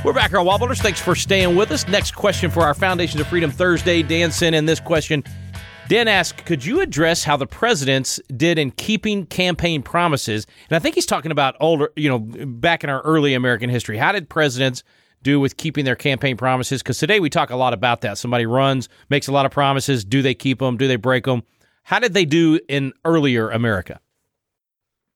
We're 0.05 0.13
back 0.13 0.29
here 0.29 0.39
on 0.39 0.45
Wall 0.45 0.57
Builders. 0.57 0.81
Thanks 0.81 1.01
for 1.01 1.15
staying 1.15 1.55
with 1.55 1.71
us. 1.71 1.87
Next 1.87 2.15
question 2.15 2.51
for 2.51 2.61
our 2.61 2.73
Foundations 2.73 3.19
of 3.19 3.27
Freedom 3.27 3.51
Thursday. 3.51 4.01
Dan 4.01 4.31
sent 4.31 4.55
in 4.55 4.65
this 4.65 4.79
question 4.79 5.23
Dan 5.89 6.07
asked, 6.07 6.45
could 6.45 6.63
you 6.63 6.81
address 6.81 7.23
how 7.23 7.35
the 7.35 7.47
presidents 7.47 8.19
did 8.37 8.59
in 8.59 8.69
keeping 8.69 9.25
campaign 9.25 9.81
promises? 9.81 10.45
And 10.69 10.75
I 10.75 10.79
think 10.79 10.93
he's 10.93 11.07
talking 11.07 11.31
about 11.31 11.55
older, 11.59 11.91
you 11.95 12.07
know, 12.07 12.19
back 12.19 12.83
in 12.83 12.91
our 12.91 13.01
early 13.01 13.33
American 13.33 13.71
history. 13.71 13.97
How 13.97 14.11
did 14.11 14.29
presidents 14.29 14.83
do 15.23 15.39
with 15.39 15.57
keeping 15.57 15.85
their 15.85 15.95
campaign 15.95 16.37
promises? 16.37 16.83
Because 16.83 16.99
today 16.99 17.19
we 17.19 17.27
talk 17.27 17.49
a 17.49 17.55
lot 17.55 17.73
about 17.73 18.01
that. 18.01 18.19
Somebody 18.19 18.45
runs, 18.45 18.87
makes 19.09 19.27
a 19.27 19.31
lot 19.31 19.47
of 19.47 19.51
promises. 19.51 20.05
Do 20.05 20.21
they 20.21 20.35
keep 20.35 20.59
them? 20.59 20.77
Do 20.77 20.87
they 20.87 20.95
break 20.95 21.25
them? 21.25 21.41
How 21.81 21.97
did 21.97 22.13
they 22.13 22.25
do 22.25 22.59
in 22.69 22.93
earlier 23.03 23.49
America? 23.49 23.99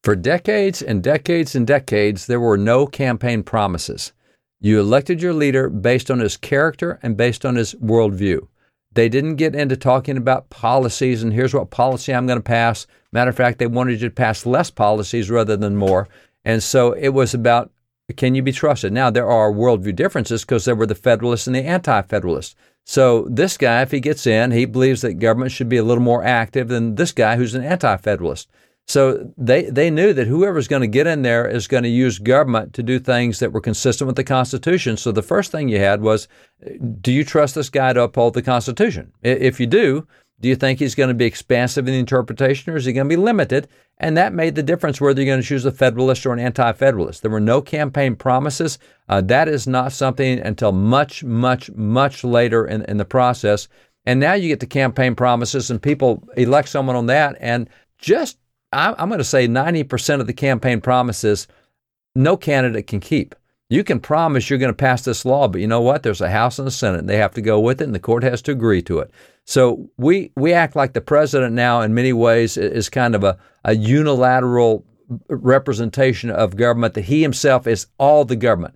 For 0.03 0.15
decades 0.15 0.81
and 0.81 1.03
decades 1.03 1.53
and 1.53 1.67
decades, 1.67 2.25
there 2.25 2.39
were 2.39 2.57
no 2.57 2.87
campaign 2.87 3.43
promises. 3.43 4.11
You 4.59 4.79
elected 4.79 5.21
your 5.21 5.33
leader 5.33 5.69
based 5.69 6.09
on 6.09 6.17
his 6.17 6.35
character 6.35 6.99
and 7.03 7.15
based 7.15 7.45
on 7.45 7.57
his 7.57 7.75
worldview. 7.75 8.47
They 8.93 9.09
didn't 9.09 9.35
get 9.35 9.55
into 9.55 9.75
talking 9.75 10.17
about 10.17 10.49
policies 10.49 11.23
and 11.23 11.33
here's 11.33 11.53
what 11.53 11.71
policy 11.71 12.13
I'm 12.13 12.27
going 12.27 12.39
to 12.39 12.43
pass. 12.43 12.87
Matter 13.11 13.29
of 13.29 13.35
fact, 13.35 13.59
they 13.59 13.67
wanted 13.67 14.01
you 14.01 14.09
to 14.09 14.15
pass 14.15 14.45
less 14.45 14.69
policies 14.69 15.29
rather 15.29 15.57
than 15.57 15.75
more. 15.75 16.07
And 16.45 16.61
so 16.61 16.93
it 16.93 17.09
was 17.09 17.33
about 17.33 17.71
can 18.17 18.35
you 18.35 18.41
be 18.41 18.51
trusted? 18.51 18.91
Now, 18.91 19.09
there 19.09 19.29
are 19.29 19.51
worldview 19.51 19.95
differences 19.95 20.43
because 20.43 20.65
there 20.65 20.75
were 20.75 20.85
the 20.85 20.93
Federalists 20.93 21.47
and 21.47 21.55
the 21.55 21.63
Anti 21.63 22.01
Federalists. 22.01 22.53
So, 22.85 23.25
this 23.29 23.57
guy, 23.57 23.81
if 23.81 23.91
he 23.91 24.01
gets 24.01 24.27
in, 24.27 24.51
he 24.51 24.65
believes 24.65 25.01
that 25.01 25.13
government 25.13 25.53
should 25.53 25.69
be 25.69 25.77
a 25.77 25.83
little 25.83 26.03
more 26.03 26.23
active 26.23 26.67
than 26.67 26.95
this 26.95 27.13
guy 27.13 27.37
who's 27.37 27.55
an 27.55 27.63
Anti 27.63 27.95
Federalist. 27.97 28.49
So 28.87 29.31
they, 29.37 29.63
they 29.69 29.89
knew 29.89 30.13
that 30.13 30.27
whoever's 30.27 30.67
going 30.67 30.81
to 30.81 30.87
get 30.87 31.07
in 31.07 31.21
there 31.21 31.47
is 31.47 31.67
going 31.67 31.83
to 31.83 31.89
use 31.89 32.19
government 32.19 32.73
to 32.73 32.83
do 32.83 32.99
things 32.99 33.39
that 33.39 33.53
were 33.53 33.61
consistent 33.61 34.07
with 34.07 34.17
the 34.17 34.23
Constitution. 34.23 34.97
So 34.97 35.11
the 35.11 35.21
first 35.21 35.51
thing 35.51 35.69
you 35.69 35.79
had 35.79 36.01
was 36.01 36.27
do 37.01 37.11
you 37.11 37.23
trust 37.23 37.55
this 37.55 37.69
guy 37.69 37.93
to 37.93 38.03
uphold 38.03 38.33
the 38.33 38.41
Constitution? 38.41 39.13
If 39.23 39.59
you 39.59 39.67
do, 39.67 40.05
do 40.41 40.49
you 40.49 40.55
think 40.55 40.79
he's 40.79 40.95
going 40.95 41.07
to 41.07 41.13
be 41.13 41.25
expansive 41.25 41.87
in 41.87 41.93
the 41.93 41.99
interpretation 41.99 42.73
or 42.73 42.75
is 42.75 42.83
he 42.83 42.91
going 42.91 43.07
to 43.07 43.15
be 43.15 43.21
limited? 43.21 43.69
And 43.99 44.17
that 44.17 44.33
made 44.33 44.55
the 44.55 44.63
difference 44.63 44.99
whether 44.99 45.21
you're 45.21 45.31
going 45.31 45.41
to 45.41 45.47
choose 45.47 45.63
a 45.63 45.71
Federalist 45.71 46.25
or 46.25 46.33
an 46.33 46.39
Anti 46.39 46.73
Federalist. 46.73 47.21
There 47.21 47.31
were 47.31 47.39
no 47.39 47.61
campaign 47.61 48.17
promises. 48.17 48.79
Uh, 49.07 49.21
that 49.21 49.47
is 49.47 49.67
not 49.67 49.93
something 49.93 50.39
until 50.39 50.73
much, 50.73 51.23
much, 51.23 51.71
much 51.71 52.23
later 52.25 52.65
in, 52.65 52.83
in 52.83 52.97
the 52.97 53.05
process. 53.05 53.69
And 54.05 54.19
now 54.19 54.33
you 54.33 54.49
get 54.49 54.59
the 54.59 54.65
campaign 54.65 55.15
promises, 55.15 55.71
and 55.71 55.81
people 55.81 56.27
elect 56.35 56.67
someone 56.67 56.97
on 56.97 57.05
that. 57.05 57.37
And 57.39 57.69
just 57.97 58.37
I'm 58.73 59.09
going 59.09 59.19
to 59.19 59.23
say 59.23 59.47
90% 59.47 60.19
of 60.19 60.27
the 60.27 60.33
campaign 60.33 60.81
promises 60.81 61.47
no 62.15 62.37
candidate 62.37 62.87
can 62.87 62.99
keep. 62.99 63.35
You 63.69 63.83
can 63.83 63.99
promise 63.99 64.49
you're 64.49 64.59
going 64.59 64.69
to 64.69 64.75
pass 64.75 65.03
this 65.03 65.25
law, 65.25 65.47
but 65.47 65.61
you 65.61 65.67
know 65.67 65.81
what? 65.81 66.03
There's 66.03 66.21
a 66.21 66.29
House 66.29 66.59
and 66.59 66.67
a 66.67 66.71
Senate, 66.71 66.99
and 66.99 67.09
they 67.09 67.17
have 67.17 67.33
to 67.33 67.41
go 67.41 67.59
with 67.59 67.81
it, 67.81 67.85
and 67.85 67.95
the 67.95 67.99
court 67.99 68.23
has 68.23 68.41
to 68.43 68.51
agree 68.51 68.81
to 68.83 68.99
it. 68.99 69.09
So 69.45 69.89
we 69.97 70.31
we 70.35 70.53
act 70.53 70.75
like 70.75 70.93
the 70.93 71.01
president 71.01 71.53
now, 71.53 71.81
in 71.81 71.93
many 71.93 72.13
ways, 72.13 72.55
is 72.55 72.89
kind 72.89 73.15
of 73.15 73.23
a, 73.23 73.37
a 73.65 73.75
unilateral 73.75 74.85
representation 75.27 76.29
of 76.29 76.55
government. 76.55 76.93
That 76.93 77.05
he 77.05 77.21
himself 77.21 77.65
is 77.65 77.87
all 77.97 78.25
the 78.25 78.35
government. 78.35 78.75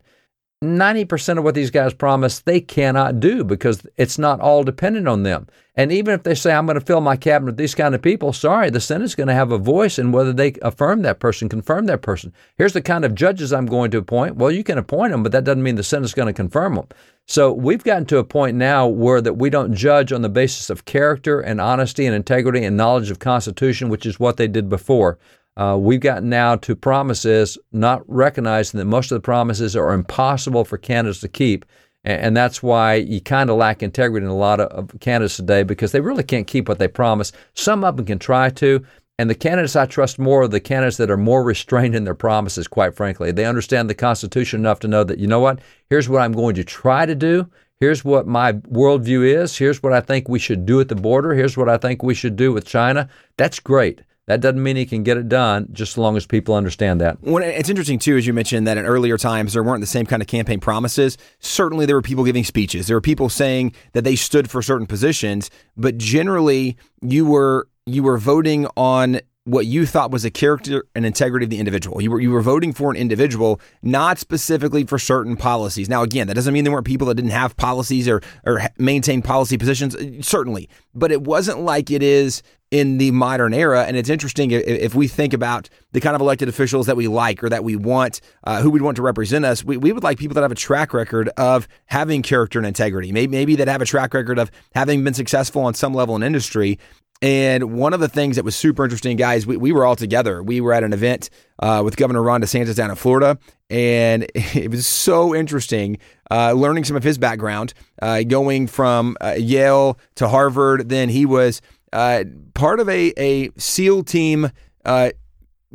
90% 0.63 1.37
of 1.37 1.43
what 1.43 1.53
these 1.53 1.69
guys 1.69 1.93
promise 1.93 2.39
they 2.39 2.59
cannot 2.59 3.19
do 3.19 3.43
because 3.43 3.85
it's 3.95 4.17
not 4.17 4.39
all 4.39 4.63
dependent 4.63 5.07
on 5.07 5.21
them. 5.21 5.47
And 5.75 5.91
even 5.91 6.15
if 6.15 6.23
they 6.23 6.33
say, 6.33 6.51
I'm 6.51 6.65
going 6.65 6.79
to 6.79 6.85
fill 6.85 7.01
my 7.01 7.15
cabinet 7.15 7.51
with 7.51 7.57
these 7.57 7.75
kind 7.75 7.93
of 7.93 8.01
people, 8.01 8.33
sorry, 8.33 8.71
the 8.71 8.81
Senate's 8.81 9.13
going 9.13 9.27
to 9.27 9.35
have 9.35 9.51
a 9.51 9.59
voice 9.59 9.99
in 9.99 10.11
whether 10.11 10.33
they 10.33 10.55
affirm 10.63 11.03
that 11.03 11.19
person, 11.19 11.47
confirm 11.47 11.85
that 11.85 12.01
person. 12.01 12.33
Here's 12.57 12.73
the 12.73 12.81
kind 12.81 13.05
of 13.05 13.13
judges 13.13 13.53
I'm 13.53 13.67
going 13.67 13.91
to 13.91 13.99
appoint. 13.99 14.37
Well, 14.37 14.49
you 14.49 14.63
can 14.63 14.79
appoint 14.79 15.11
them, 15.11 15.21
but 15.21 15.31
that 15.33 15.43
doesn't 15.43 15.61
mean 15.61 15.75
the 15.75 15.83
Senate's 15.83 16.15
going 16.15 16.25
to 16.25 16.33
confirm 16.33 16.73
them. 16.73 16.87
So 17.27 17.53
we've 17.53 17.83
gotten 17.83 18.07
to 18.07 18.17
a 18.17 18.23
point 18.23 18.57
now 18.57 18.87
where 18.87 19.21
that 19.21 19.33
we 19.33 19.51
don't 19.51 19.75
judge 19.75 20.11
on 20.11 20.23
the 20.23 20.29
basis 20.29 20.71
of 20.71 20.85
character 20.85 21.39
and 21.39 21.61
honesty 21.61 22.07
and 22.07 22.15
integrity 22.15 22.63
and 22.63 22.75
knowledge 22.75 23.11
of 23.11 23.19
Constitution, 23.19 23.89
which 23.89 24.07
is 24.07 24.19
what 24.19 24.37
they 24.37 24.47
did 24.47 24.69
before. 24.69 25.19
Uh, 25.57 25.75
we've 25.75 25.99
gotten 25.99 26.29
now 26.29 26.55
to 26.55 26.75
promises, 26.75 27.57
not 27.71 28.03
recognizing 28.07 28.77
that 28.77 28.85
most 28.85 29.11
of 29.11 29.15
the 29.15 29.21
promises 29.21 29.75
are 29.75 29.91
impossible 29.91 30.63
for 30.63 30.77
candidates 30.77 31.19
to 31.21 31.27
keep. 31.27 31.65
And, 32.03 32.21
and 32.21 32.37
that's 32.37 32.61
why 32.61 32.93
you 32.93 33.19
kind 33.19 33.49
of 33.49 33.57
lack 33.57 33.81
integrity 33.81 34.23
in 34.23 34.31
a 34.31 34.35
lot 34.35 34.59
of, 34.59 34.67
of, 34.91 34.99
candidates 34.99 35.35
today 35.35 35.63
because 35.63 35.91
they 35.91 35.99
really 35.99 36.23
can't 36.23 36.45
keep 36.45 36.69
what 36.69 36.77
they 36.77 36.87
promise. 36.87 37.31
Some 37.55 37.83
of 37.83 37.97
them 37.97 38.05
can 38.05 38.19
try 38.19 38.51
to. 38.51 38.85
And 39.17 39.31
the 39.31 39.35
candidates 39.35 39.75
I 39.75 39.87
trust 39.87 40.19
more 40.19 40.43
are 40.43 40.47
the 40.47 40.59
candidates 40.59 40.97
that 40.97 41.09
are 41.09 41.17
more 41.17 41.43
restrained 41.43 41.95
in 41.95 42.03
their 42.03 42.13
promises, 42.13 42.67
quite 42.67 42.95
frankly. 42.95 43.31
They 43.31 43.45
understand 43.45 43.89
the 43.89 43.95
Constitution 43.95 44.59
enough 44.59 44.79
to 44.81 44.87
know 44.87 45.03
that, 45.03 45.17
you 45.17 45.25
know 45.25 45.39
what, 45.39 45.59
here's 45.89 46.07
what 46.07 46.21
I'm 46.21 46.33
going 46.33 46.53
to 46.53 46.63
try 46.63 47.07
to 47.07 47.15
do. 47.15 47.49
Here's 47.79 48.05
what 48.05 48.27
my 48.27 48.53
worldview 48.53 49.25
is. 49.25 49.57
Here's 49.57 49.81
what 49.81 49.93
I 49.93 50.01
think 50.01 50.29
we 50.29 50.37
should 50.37 50.67
do 50.67 50.79
at 50.79 50.89
the 50.89 50.95
border. 50.95 51.33
Here's 51.33 51.57
what 51.57 51.67
I 51.67 51.77
think 51.77 52.03
we 52.03 52.13
should 52.13 52.35
do 52.35 52.53
with 52.53 52.65
China. 52.65 53.09
That's 53.37 53.59
great. 53.59 54.03
That 54.27 54.41
doesn't 54.41 54.61
mean 54.61 54.75
he 54.75 54.85
can 54.85 55.03
get 55.03 55.15
it 55.15 55.29
done, 55.29 55.69
just 55.71 55.93
as 55.93 55.97
long 55.97 56.17
as 56.17 56.25
people 56.25 56.53
understand 56.53 56.99
that. 56.99 57.17
It's 57.23 57.69
interesting 57.69 57.97
too, 57.97 58.17
as 58.17 58.27
you 58.27 58.33
mentioned, 58.33 58.67
that 58.67 58.77
in 58.77 58.85
earlier 58.85 59.17
times 59.17 59.53
there 59.53 59.63
weren't 59.63 59.79
the 59.79 59.87
same 59.87 60.05
kind 60.05 60.21
of 60.21 60.27
campaign 60.27 60.59
promises. 60.59 61.17
Certainly, 61.39 61.85
there 61.85 61.95
were 61.95 62.01
people 62.01 62.25
giving 62.25 62.43
speeches. 62.43 62.87
There 62.87 62.97
were 62.97 63.01
people 63.01 63.29
saying 63.29 63.73
that 63.93 64.03
they 64.03 64.17
stood 64.17 64.49
for 64.49 64.61
certain 64.61 64.85
positions, 64.85 65.49
but 65.77 65.97
generally, 65.97 66.77
you 67.01 67.25
were 67.25 67.69
you 67.85 68.03
were 68.03 68.17
voting 68.17 68.67
on 68.75 69.21
what 69.47 69.65
you 69.65 69.85
thought 69.85 70.11
was 70.11 70.23
the 70.23 70.29
character 70.29 70.83
and 70.93 71.05
integrity 71.05 71.45
of 71.45 71.49
the 71.49 71.57
individual. 71.57 72.01
You 72.01 72.11
were 72.11 72.19
you 72.19 72.31
were 72.31 72.41
voting 72.41 72.73
for 72.73 72.91
an 72.91 72.97
individual, 72.97 73.61
not 73.81 74.19
specifically 74.19 74.83
for 74.83 74.99
certain 74.99 75.37
policies. 75.37 75.87
Now, 75.87 76.03
again, 76.03 76.27
that 76.27 76.33
doesn't 76.33 76.53
mean 76.53 76.65
there 76.65 76.73
weren't 76.73 76.85
people 76.85 77.07
that 77.07 77.15
didn't 77.15 77.31
have 77.31 77.55
policies 77.55 78.09
or 78.09 78.21
or 78.45 78.61
maintain 78.77 79.21
policy 79.21 79.57
positions. 79.57 79.95
Certainly, 80.27 80.67
but 80.93 81.13
it 81.13 81.21
wasn't 81.21 81.61
like 81.61 81.89
it 81.89 82.03
is 82.03 82.43
in 82.69 82.97
the 82.97 83.11
modern 83.11 83.53
era. 83.53 83.85
And 83.85 83.95
it's 83.95 84.09
interesting 84.09 84.51
if, 84.51 84.93
we 84.93 85.07
think 85.07 85.33
about 85.33 85.69
the 85.93 86.01
kind 86.01 86.15
of 86.15 86.21
elected 86.21 86.49
officials 86.49 86.87
that 86.87 86.97
we 86.97 87.07
like 87.07 87.43
or 87.43 87.49
that 87.49 87.63
we 87.63 87.75
want, 87.75 88.19
uh, 88.43 88.61
who 88.61 88.69
we 88.69 88.81
want 88.81 88.97
to 88.97 89.01
represent 89.01 89.45
us. 89.45 89.63
We, 89.63 89.77
we 89.77 89.91
would 89.91 90.03
like 90.03 90.17
people 90.17 90.35
that 90.35 90.41
have 90.41 90.51
a 90.51 90.55
track 90.55 90.93
record 90.93 91.29
of 91.37 91.67
having 91.85 92.21
character 92.23 92.59
and 92.59 92.65
integrity. 92.65 93.11
Maybe 93.11 93.37
maybe 93.37 93.55
that 93.55 93.67
have 93.67 93.81
a 93.81 93.85
track 93.85 94.13
record 94.13 94.39
of 94.39 94.51
having 94.73 95.03
been 95.03 95.13
successful 95.13 95.61
on 95.61 95.73
some 95.73 95.93
level 95.93 96.15
in 96.15 96.23
industry. 96.23 96.79
And 97.21 97.73
one 97.73 97.93
of 97.93 97.99
the 97.99 98.07
things 98.07 98.35
that 98.35 98.45
was 98.45 98.55
super 98.55 98.83
interesting, 98.83 99.17
guys, 99.17 99.47
we, 99.47 99.57
we 99.57 99.71
were 99.71 99.85
all 99.85 99.95
together. 99.95 100.43
We 100.43 100.61
were 100.61 100.73
at 100.73 100.83
an 100.83 100.93
event 100.93 101.31
uh, 101.59 101.81
with 101.83 101.97
Governor 101.97 102.21
Ron 102.21 102.41
DeSantis 102.41 102.75
down 102.75 102.91
in 102.91 102.95
Florida, 102.95 103.39
and 103.69 104.27
it 104.35 104.69
was 104.69 104.85
so 104.85 105.33
interesting 105.33 105.97
uh, 106.29 106.51
learning 106.51 106.83
some 106.83 106.95
of 106.95 107.03
his 107.03 107.17
background, 107.17 107.73
uh, 108.01 108.21
going 108.21 108.67
from 108.67 109.17
uh, 109.21 109.35
Yale 109.37 109.97
to 110.15 110.27
Harvard. 110.27 110.89
Then 110.89 111.09
he 111.09 111.25
was 111.25 111.61
uh, 111.97 112.23
part 112.53 112.79
of 112.79 112.87
a, 112.87 113.11
a 113.17 113.49
SEAL 113.57 114.03
team 114.03 114.51
uh, 114.85 115.09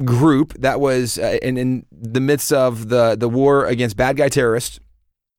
group 0.05 0.55
that 0.55 0.81
was 0.81 1.19
in, 1.19 1.57
in 1.57 1.85
the 1.91 2.21
midst 2.21 2.53
of 2.53 2.89
the, 2.89 3.17
the 3.17 3.29
war 3.29 3.67
against 3.67 3.97
bad 3.97 4.17
guy 4.17 4.29
terrorists. 4.29 4.79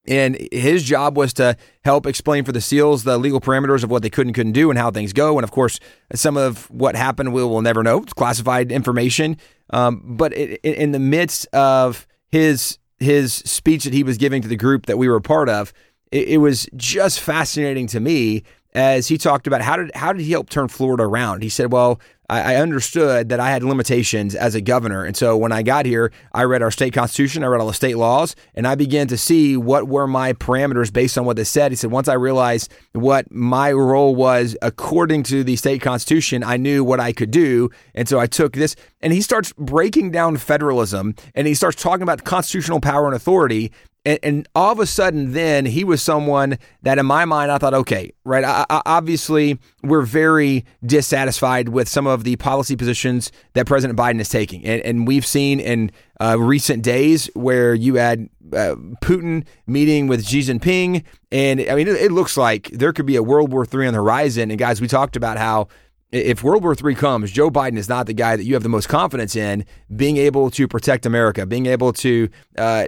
And 0.05 0.37
his 0.51 0.83
job 0.83 1.15
was 1.15 1.31
to 1.35 1.55
help 1.85 2.05
explain 2.05 2.43
for 2.43 2.51
the 2.51 2.59
SEALs 2.59 3.05
the 3.05 3.17
legal 3.17 3.39
parameters 3.39 3.85
of 3.85 3.89
what 3.89 4.01
they 4.01 4.09
could 4.09 4.27
and 4.27 4.35
couldn't 4.35 4.51
do 4.51 4.69
and 4.69 4.77
how 4.77 4.91
things 4.91 5.13
go. 5.13 5.37
And 5.37 5.45
of 5.45 5.51
course, 5.51 5.79
some 6.13 6.35
of 6.35 6.69
what 6.69 6.97
happened 6.97 7.31
we 7.31 7.41
will 7.41 7.61
never 7.61 7.81
know. 7.81 7.99
It's 7.99 8.11
classified 8.11 8.69
information. 8.69 9.37
Um, 9.69 10.01
but 10.17 10.33
it, 10.33 10.59
it, 10.63 10.75
in 10.75 10.91
the 10.91 10.99
midst 10.99 11.45
of 11.53 12.05
his 12.29 12.77
his 12.99 13.33
speech 13.33 13.85
that 13.85 13.93
he 13.93 14.03
was 14.03 14.17
giving 14.17 14.41
to 14.41 14.47
the 14.49 14.57
group 14.57 14.85
that 14.87 14.97
we 14.97 15.07
were 15.07 15.15
a 15.15 15.21
part 15.21 15.47
of, 15.47 15.73
it, 16.11 16.27
it 16.27 16.37
was 16.39 16.67
just 16.75 17.21
fascinating 17.21 17.87
to 17.87 18.01
me 18.01 18.43
as 18.73 19.07
he 19.07 19.17
talked 19.17 19.47
about 19.47 19.61
how 19.61 19.77
did 19.77 19.91
how 19.95 20.13
did 20.13 20.21
he 20.21 20.31
help 20.31 20.49
turn 20.49 20.67
Florida 20.67 21.03
around. 21.03 21.43
He 21.43 21.49
said, 21.49 21.71
"Well, 21.71 21.99
I, 22.29 22.53
I, 22.53 22.55
understood 22.55 23.29
that 23.29 23.39
I 23.39 23.49
had 23.51 23.63
limitations 23.63 24.33
as 24.33 24.55
a 24.55 24.61
governor, 24.61 25.03
and 25.03 25.15
so 25.15 25.37
when 25.37 25.51
I 25.51 25.61
got 25.61 25.85
here, 25.85 26.11
I 26.33 26.43
read 26.43 26.61
our 26.61 26.71
state 26.71 26.93
constitution, 26.93 27.43
I 27.43 27.47
read 27.47 27.61
all 27.61 27.67
the 27.67 27.73
state 27.73 27.97
laws, 27.97 28.35
and 28.55 28.67
I 28.67 28.75
began 28.75 29.07
to 29.09 29.17
see 29.17 29.57
what 29.57 29.87
were 29.87 30.07
my 30.07 30.33
parameters 30.33 30.91
based 30.91 31.17
on 31.17 31.25
what 31.25 31.35
they 31.35 31.43
said." 31.43 31.71
He 31.71 31.75
said, 31.75 31.91
"Once 31.91 32.07
I 32.07 32.13
realized 32.13 32.71
what 32.93 33.31
my 33.31 33.71
role 33.71 34.15
was 34.15 34.57
according 34.61 35.23
to 35.23 35.43
the 35.43 35.55
state 35.55 35.81
constitution, 35.81 36.43
I 36.43 36.57
knew 36.57 36.83
what 36.83 36.99
I 36.99 37.13
could 37.13 37.31
do, 37.31 37.69
and 37.93 38.07
so 38.09 38.19
I 38.19 38.25
took 38.25 38.53
this." 38.53 38.75
And 39.01 39.13
he 39.13 39.21
starts 39.21 39.53
breaking 39.57 40.11
down 40.11 40.37
federalism, 40.37 41.15
and 41.35 41.45
he 41.45 41.53
starts 41.53 41.81
talking 41.81 42.03
about 42.03 42.23
constitutional 42.23 42.79
power 42.79 43.05
and 43.05 43.15
authority, 43.15 43.71
and, 44.05 44.19
and, 44.22 44.48
all 44.53 44.72
of 44.72 44.79
a 44.79 44.86
sudden, 44.86 45.31
then 45.31 45.65
he 45.65 45.83
was 45.83 46.01
someone 46.01 46.57
that, 46.81 46.98
in 46.98 47.05
my 47.05 47.24
mind, 47.25 47.51
I 47.51 47.57
thought, 47.57 47.74
okay, 47.74 48.12
right. 48.25 48.43
I, 48.43 48.65
I, 48.69 48.81
obviously, 48.86 49.60
we're 49.81 50.01
very 50.01 50.65
dissatisfied 50.86 51.69
with 51.69 51.88
some 51.88 52.05
of 52.05 52.24
the 52.24 52.36
policy 52.36 52.75
positions 52.75 53.31
that 53.53 53.65
President 53.65 53.98
Biden 53.98 54.19
is 54.19 54.29
taking, 54.29 54.65
and, 54.65 54.81
and 54.81 55.07
we've 55.07 55.25
seen 55.25 55.60
in 55.60 55.91
uh, 56.19 56.38
recent 56.38 56.83
days 56.83 57.29
where 57.33 57.74
you 57.74 57.95
had 57.95 58.29
uh, 58.51 58.75
Putin 59.01 59.45
meeting 59.67 60.07
with 60.07 60.25
Xi 60.25 60.41
Jinping, 60.41 61.03
and 61.31 61.62
I 61.62 61.75
mean, 61.75 61.88
it, 61.88 61.95
it 61.95 62.12
looks 62.12 62.36
like 62.36 62.69
there 62.72 62.91
could 62.91 63.05
be 63.05 63.15
a 63.15 63.24
World 63.24 63.51
War 63.53 63.65
III 63.65 63.88
on 63.88 63.93
the 63.93 64.00
horizon. 64.00 64.51
And 64.51 64.60
guys, 64.60 64.81
we 64.81 64.88
talked 64.88 65.15
about 65.15 65.38
how 65.38 65.69
if 66.13 66.43
World 66.43 66.63
War 66.63 66.75
III 66.82 66.93
comes, 66.93 67.32
Joe 67.32 67.50
Biden 67.50 67.77
is 67.77 67.89
not 67.89 68.05
the 68.05 68.13
guy 68.13 68.36
that 68.36 68.43
you 68.43 68.53
have 68.53 68.62
the 68.62 68.70
most 68.70 68.88
confidence 68.88 69.36
in 69.36 69.65
being 69.96 70.17
able 70.17 70.51
to 70.51 70.67
protect 70.67 71.08
America, 71.08 71.46
being 71.46 71.65
able 71.65 71.91
to 71.93 72.29
uh, 72.58 72.88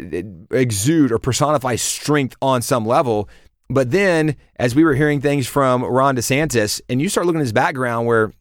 exude 0.51 1.11
or 1.11 1.17
personify 1.17 1.75
strength 1.75 2.35
on 2.41 2.61
some 2.61 2.85
level. 2.85 3.27
But 3.67 3.89
then, 3.89 4.35
as 4.57 4.75
we 4.75 4.83
were 4.83 4.93
hearing 4.93 5.21
things 5.21 5.47
from 5.47 5.83
Ron 5.83 6.15
DeSantis, 6.15 6.81
and 6.87 7.01
you 7.01 7.09
start 7.09 7.25
looking 7.25 7.41
at 7.41 7.45
his 7.45 7.53
background 7.53 8.05
where 8.05 8.31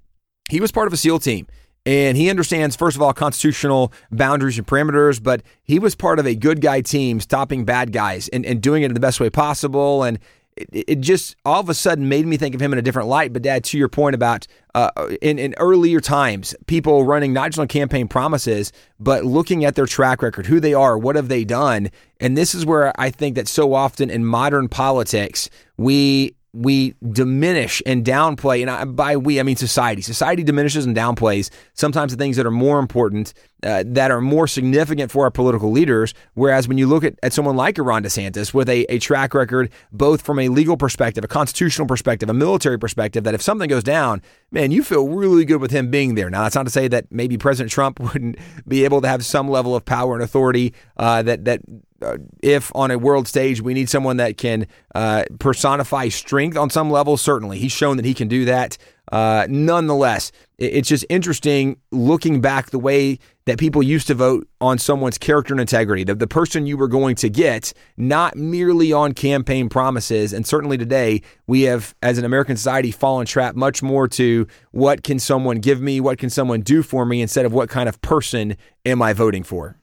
he 0.50 0.60
was 0.60 0.70
part 0.70 0.86
of 0.86 0.92
a 0.92 0.98
SEAL 0.98 1.20
team, 1.20 1.46
and 1.86 2.16
he 2.16 2.28
understands, 2.28 2.76
first 2.76 2.96
of 2.96 3.02
all, 3.02 3.12
constitutional 3.14 3.90
boundaries 4.10 4.58
and 4.58 4.66
parameters, 4.66 5.22
but 5.22 5.42
he 5.62 5.78
was 5.78 5.94
part 5.94 6.18
of 6.18 6.26
a 6.26 6.34
good 6.34 6.60
guy 6.60 6.82
team 6.82 7.20
stopping 7.20 7.64
bad 7.64 7.92
guys 7.92 8.28
and, 8.28 8.44
and 8.44 8.62
doing 8.62 8.82
it 8.82 8.86
in 8.86 8.94
the 8.94 9.00
best 9.00 9.20
way 9.20 9.30
possible. 9.30 10.02
And 10.02 10.18
it, 10.56 10.84
it, 10.88 11.00
just 11.00 11.36
all 11.44 11.60
of 11.60 11.68
a 11.68 11.74
sudden 11.74 12.08
made 12.08 12.26
me 12.26 12.36
think 12.36 12.54
of 12.54 12.62
him 12.62 12.72
in 12.72 12.78
a 12.78 12.82
different 12.82 13.08
light. 13.08 13.32
But, 13.32 13.42
Dad, 13.42 13.64
to 13.64 13.78
your 13.78 13.88
point 13.88 14.14
about 14.14 14.46
uh, 14.74 14.90
in, 15.22 15.38
in 15.38 15.54
earlier 15.58 16.00
times, 16.00 16.54
people 16.66 17.04
running 17.04 17.32
not 17.32 17.50
just 17.50 17.58
on 17.58 17.68
campaign 17.68 18.08
promises, 18.08 18.72
but 18.98 19.24
looking 19.24 19.64
at 19.64 19.76
their 19.76 19.86
track 19.86 20.22
record, 20.22 20.46
who 20.46 20.60
they 20.60 20.74
are, 20.74 20.98
what 20.98 21.16
have 21.16 21.28
they 21.28 21.44
done. 21.44 21.90
And 22.20 22.36
this 22.36 22.54
is 22.54 22.66
where 22.66 22.92
I 23.00 23.10
think 23.10 23.36
that 23.36 23.48
so 23.48 23.74
often 23.74 24.10
in 24.10 24.24
modern 24.24 24.68
politics, 24.68 25.48
we 25.76 26.34
we 26.54 26.94
diminish 27.10 27.82
and 27.84 28.04
downplay, 28.04 28.60
and 28.60 28.70
I, 28.70 28.84
by 28.84 29.16
we, 29.16 29.40
I 29.40 29.42
mean 29.42 29.56
society. 29.56 30.02
Society 30.02 30.44
diminishes 30.44 30.86
and 30.86 30.96
downplays 30.96 31.50
sometimes 31.74 32.12
the 32.12 32.18
things 32.18 32.36
that 32.36 32.46
are 32.46 32.52
more 32.52 32.78
important, 32.78 33.34
uh, 33.64 33.82
that 33.86 34.12
are 34.12 34.20
more 34.20 34.46
significant 34.46 35.10
for 35.10 35.24
our 35.24 35.32
political 35.32 35.72
leaders. 35.72 36.14
Whereas 36.34 36.68
when 36.68 36.78
you 36.78 36.86
look 36.86 37.02
at, 37.02 37.18
at 37.24 37.32
someone 37.32 37.56
like 37.56 37.76
Ron 37.76 38.04
DeSantis 38.04 38.54
with 38.54 38.68
a, 38.68 38.84
a 38.84 39.00
track 39.00 39.34
record, 39.34 39.70
both 39.90 40.22
from 40.22 40.38
a 40.38 40.48
legal 40.48 40.76
perspective, 40.76 41.24
a 41.24 41.28
constitutional 41.28 41.88
perspective, 41.88 42.30
a 42.30 42.34
military 42.34 42.78
perspective, 42.78 43.24
that 43.24 43.34
if 43.34 43.42
something 43.42 43.68
goes 43.68 43.82
down, 43.82 44.22
man, 44.54 44.70
you 44.70 44.84
feel 44.84 45.08
really 45.08 45.44
good 45.44 45.60
with 45.60 45.72
him 45.72 45.90
being 45.90 46.14
there. 46.14 46.30
Now, 46.30 46.44
that's 46.44 46.54
not 46.54 46.62
to 46.62 46.70
say 46.70 46.86
that 46.88 47.10
maybe 47.10 47.36
President 47.36 47.72
Trump 47.72 47.98
wouldn't 48.14 48.38
be 48.66 48.84
able 48.84 49.02
to 49.02 49.08
have 49.08 49.24
some 49.24 49.48
level 49.48 49.76
of 49.76 49.84
power 49.84 50.14
and 50.14 50.22
authority 50.22 50.72
uh, 50.96 51.22
that 51.22 51.44
that 51.44 51.60
uh, 52.00 52.18
if 52.42 52.74
on 52.74 52.90
a 52.90 52.98
world 52.98 53.26
stage 53.26 53.60
we 53.60 53.74
need 53.74 53.90
someone 53.90 54.16
that 54.18 54.38
can 54.38 54.66
uh, 54.94 55.24
personify 55.38 56.08
strength 56.08 56.56
on 56.56 56.70
some 56.70 56.90
level, 56.90 57.16
certainly 57.16 57.58
he's 57.58 57.72
shown 57.72 57.96
that 57.96 58.06
he 58.06 58.14
can 58.14 58.28
do 58.28 58.44
that. 58.44 58.78
Uh, 59.12 59.46
nonetheless, 59.50 60.32
it's 60.58 60.88
just 60.88 61.04
interesting 61.10 61.76
looking 61.90 62.40
back 62.40 62.70
the 62.70 62.78
way 62.78 63.18
that 63.44 63.58
people 63.58 63.82
used 63.82 64.06
to 64.06 64.14
vote 64.14 64.48
on 64.60 64.78
someone's 64.78 65.18
character 65.18 65.52
and 65.52 65.60
integrity, 65.60 66.04
the, 66.04 66.14
the 66.14 66.26
person 66.26 66.66
you 66.66 66.76
were 66.76 66.88
going 66.88 67.14
to 67.14 67.28
get, 67.28 67.74
not 67.98 68.36
merely 68.36 68.92
on 68.92 69.12
campaign 69.12 69.68
promises. 69.68 70.32
And 70.32 70.46
certainly 70.46 70.78
today, 70.78 71.20
we 71.46 71.62
have, 71.62 71.94
as 72.02 72.16
an 72.16 72.24
American 72.24 72.56
society, 72.56 72.90
fallen 72.90 73.26
trap 73.26 73.54
much 73.54 73.82
more 73.82 74.08
to 74.08 74.46
what 74.70 75.02
can 75.02 75.18
someone 75.18 75.58
give 75.58 75.82
me, 75.82 76.00
what 76.00 76.18
can 76.18 76.30
someone 76.30 76.62
do 76.62 76.82
for 76.82 77.04
me, 77.04 77.20
instead 77.20 77.44
of 77.44 77.52
what 77.52 77.68
kind 77.68 77.88
of 77.88 78.00
person 78.00 78.56
am 78.86 79.02
I 79.02 79.12
voting 79.12 79.42
for. 79.42 79.76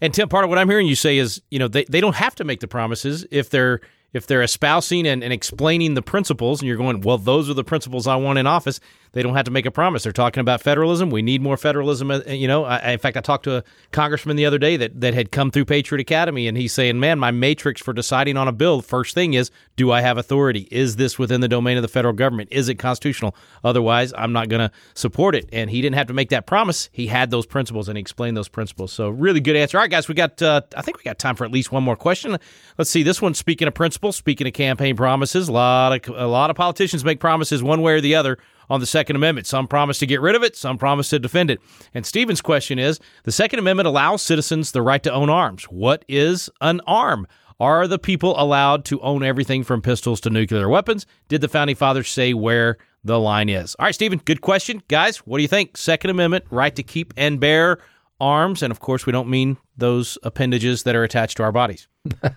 And 0.00 0.14
Tim, 0.14 0.28
part 0.28 0.44
of 0.44 0.50
what 0.50 0.58
I'm 0.58 0.68
hearing 0.68 0.86
you 0.86 0.94
say 0.94 1.18
is, 1.18 1.42
you 1.50 1.58
know, 1.58 1.66
they, 1.66 1.84
they 1.84 2.00
don't 2.00 2.14
have 2.14 2.36
to 2.36 2.44
make 2.44 2.60
the 2.60 2.68
promises 2.68 3.26
if 3.32 3.50
they're 3.50 3.80
if 4.12 4.26
they're 4.26 4.42
espousing 4.42 5.06
and, 5.06 5.22
and 5.22 5.32
explaining 5.32 5.94
the 5.94 6.02
principles, 6.02 6.60
and 6.60 6.68
you're 6.68 6.76
going, 6.76 7.00
well, 7.02 7.18
those 7.18 7.50
are 7.50 7.54
the 7.54 7.64
principles 7.64 8.06
I 8.06 8.16
want 8.16 8.38
in 8.38 8.46
office. 8.46 8.80
They 9.12 9.22
don't 9.22 9.34
have 9.34 9.46
to 9.46 9.50
make 9.50 9.66
a 9.66 9.70
promise. 9.70 10.02
They're 10.02 10.12
talking 10.12 10.40
about 10.40 10.60
federalism. 10.60 11.10
We 11.10 11.22
need 11.22 11.40
more 11.40 11.56
federalism. 11.56 12.10
Uh, 12.10 12.20
you 12.26 12.46
know, 12.46 12.64
I, 12.64 12.92
in 12.92 12.98
fact, 12.98 13.16
I 13.16 13.20
talked 13.20 13.44
to 13.44 13.56
a 13.58 13.64
congressman 13.90 14.36
the 14.36 14.44
other 14.44 14.58
day 14.58 14.76
that, 14.76 15.00
that 15.00 15.14
had 15.14 15.32
come 15.32 15.50
through 15.50 15.64
Patriot 15.64 16.00
Academy, 16.00 16.46
and 16.46 16.56
he's 16.56 16.72
saying, 16.72 17.00
man, 17.00 17.18
my 17.18 17.30
matrix 17.30 17.80
for 17.80 17.92
deciding 17.92 18.36
on 18.36 18.48
a 18.48 18.52
bill, 18.52 18.82
first 18.82 19.14
thing 19.14 19.34
is, 19.34 19.50
do 19.76 19.92
I 19.92 20.02
have 20.02 20.18
authority? 20.18 20.68
Is 20.70 20.96
this 20.96 21.18
within 21.18 21.40
the 21.40 21.48
domain 21.48 21.76
of 21.76 21.82
the 21.82 21.88
federal 21.88 22.14
government? 22.14 22.50
Is 22.52 22.68
it 22.68 22.74
constitutional? 22.76 23.34
Otherwise, 23.64 24.12
I'm 24.16 24.32
not 24.32 24.48
going 24.48 24.68
to 24.68 24.74
support 24.94 25.34
it. 25.34 25.48
And 25.52 25.70
he 25.70 25.80
didn't 25.80 25.96
have 25.96 26.08
to 26.08 26.14
make 26.14 26.28
that 26.30 26.46
promise. 26.46 26.88
He 26.92 27.06
had 27.06 27.30
those 27.30 27.46
principles, 27.46 27.88
and 27.88 27.96
he 27.96 28.00
explained 28.00 28.36
those 28.36 28.48
principles. 28.48 28.92
So, 28.92 29.08
really 29.08 29.40
good 29.40 29.56
answer. 29.56 29.78
All 29.78 29.82
right, 29.82 29.90
guys, 29.90 30.08
we 30.08 30.14
got, 30.14 30.40
uh, 30.42 30.62
I 30.76 30.82
think 30.82 30.98
we 30.98 31.04
got 31.04 31.18
time 31.18 31.36
for 31.36 31.44
at 31.44 31.50
least 31.50 31.72
one 31.72 31.82
more 31.82 31.96
question. 31.96 32.36
Let's 32.76 32.90
see. 32.90 33.02
This 33.02 33.22
one, 33.22 33.34
speaking 33.34 33.68
of 33.68 33.74
principles, 33.74 33.97
speaking 34.12 34.46
of 34.46 34.52
campaign 34.52 34.96
promises, 34.96 35.48
a 35.48 35.52
lot 35.52 36.08
of, 36.08 36.16
a 36.16 36.26
lot 36.26 36.50
of 36.50 36.56
politicians 36.56 37.04
make 37.04 37.20
promises 37.20 37.62
one 37.62 37.82
way 37.82 37.94
or 37.94 38.00
the 38.00 38.14
other 38.14 38.38
on 38.70 38.80
the 38.80 38.86
Second 38.86 39.16
Amendment. 39.16 39.46
Some 39.46 39.66
promise 39.66 39.98
to 39.98 40.06
get 40.06 40.20
rid 40.20 40.34
of 40.34 40.42
it, 40.42 40.56
some 40.56 40.78
promise 40.78 41.10
to 41.10 41.18
defend 41.18 41.50
it. 41.50 41.60
And 41.94 42.06
Stephen's 42.06 42.40
question 42.40 42.78
is 42.78 43.00
the 43.24 43.32
Second 43.32 43.58
Amendment 43.58 43.86
allows 43.86 44.22
citizens 44.22 44.72
the 44.72 44.82
right 44.82 45.02
to 45.02 45.12
own 45.12 45.30
arms. 45.30 45.64
What 45.64 46.04
is 46.08 46.48
an 46.60 46.80
arm? 46.86 47.26
Are 47.60 47.88
the 47.88 47.98
people 47.98 48.40
allowed 48.40 48.84
to 48.86 49.00
own 49.00 49.24
everything 49.24 49.64
from 49.64 49.82
pistols 49.82 50.20
to 50.20 50.30
nuclear 50.30 50.68
weapons? 50.68 51.06
Did 51.26 51.40
the 51.40 51.48
founding 51.48 51.74
fathers 51.74 52.08
say 52.08 52.32
where 52.32 52.76
the 53.02 53.18
line 53.18 53.48
is? 53.48 53.74
All 53.78 53.86
right, 53.86 53.94
Stephen, 53.94 54.20
good 54.24 54.40
question. 54.40 54.80
Guys, 54.86 55.18
what 55.18 55.38
do 55.38 55.42
you 55.42 55.48
think? 55.48 55.76
Second 55.76 56.10
Amendment, 56.10 56.44
right 56.50 56.74
to 56.76 56.84
keep 56.84 57.12
and 57.16 57.40
bear 57.40 57.78
arms, 58.20 58.62
and 58.62 58.70
of 58.70 58.80
course, 58.80 59.06
we 59.06 59.12
don't 59.12 59.28
mean 59.28 59.56
those 59.76 60.18
appendages 60.22 60.82
that 60.82 60.96
are 60.96 61.04
attached 61.04 61.36
to 61.38 61.42
our 61.42 61.52
bodies. 61.52 61.88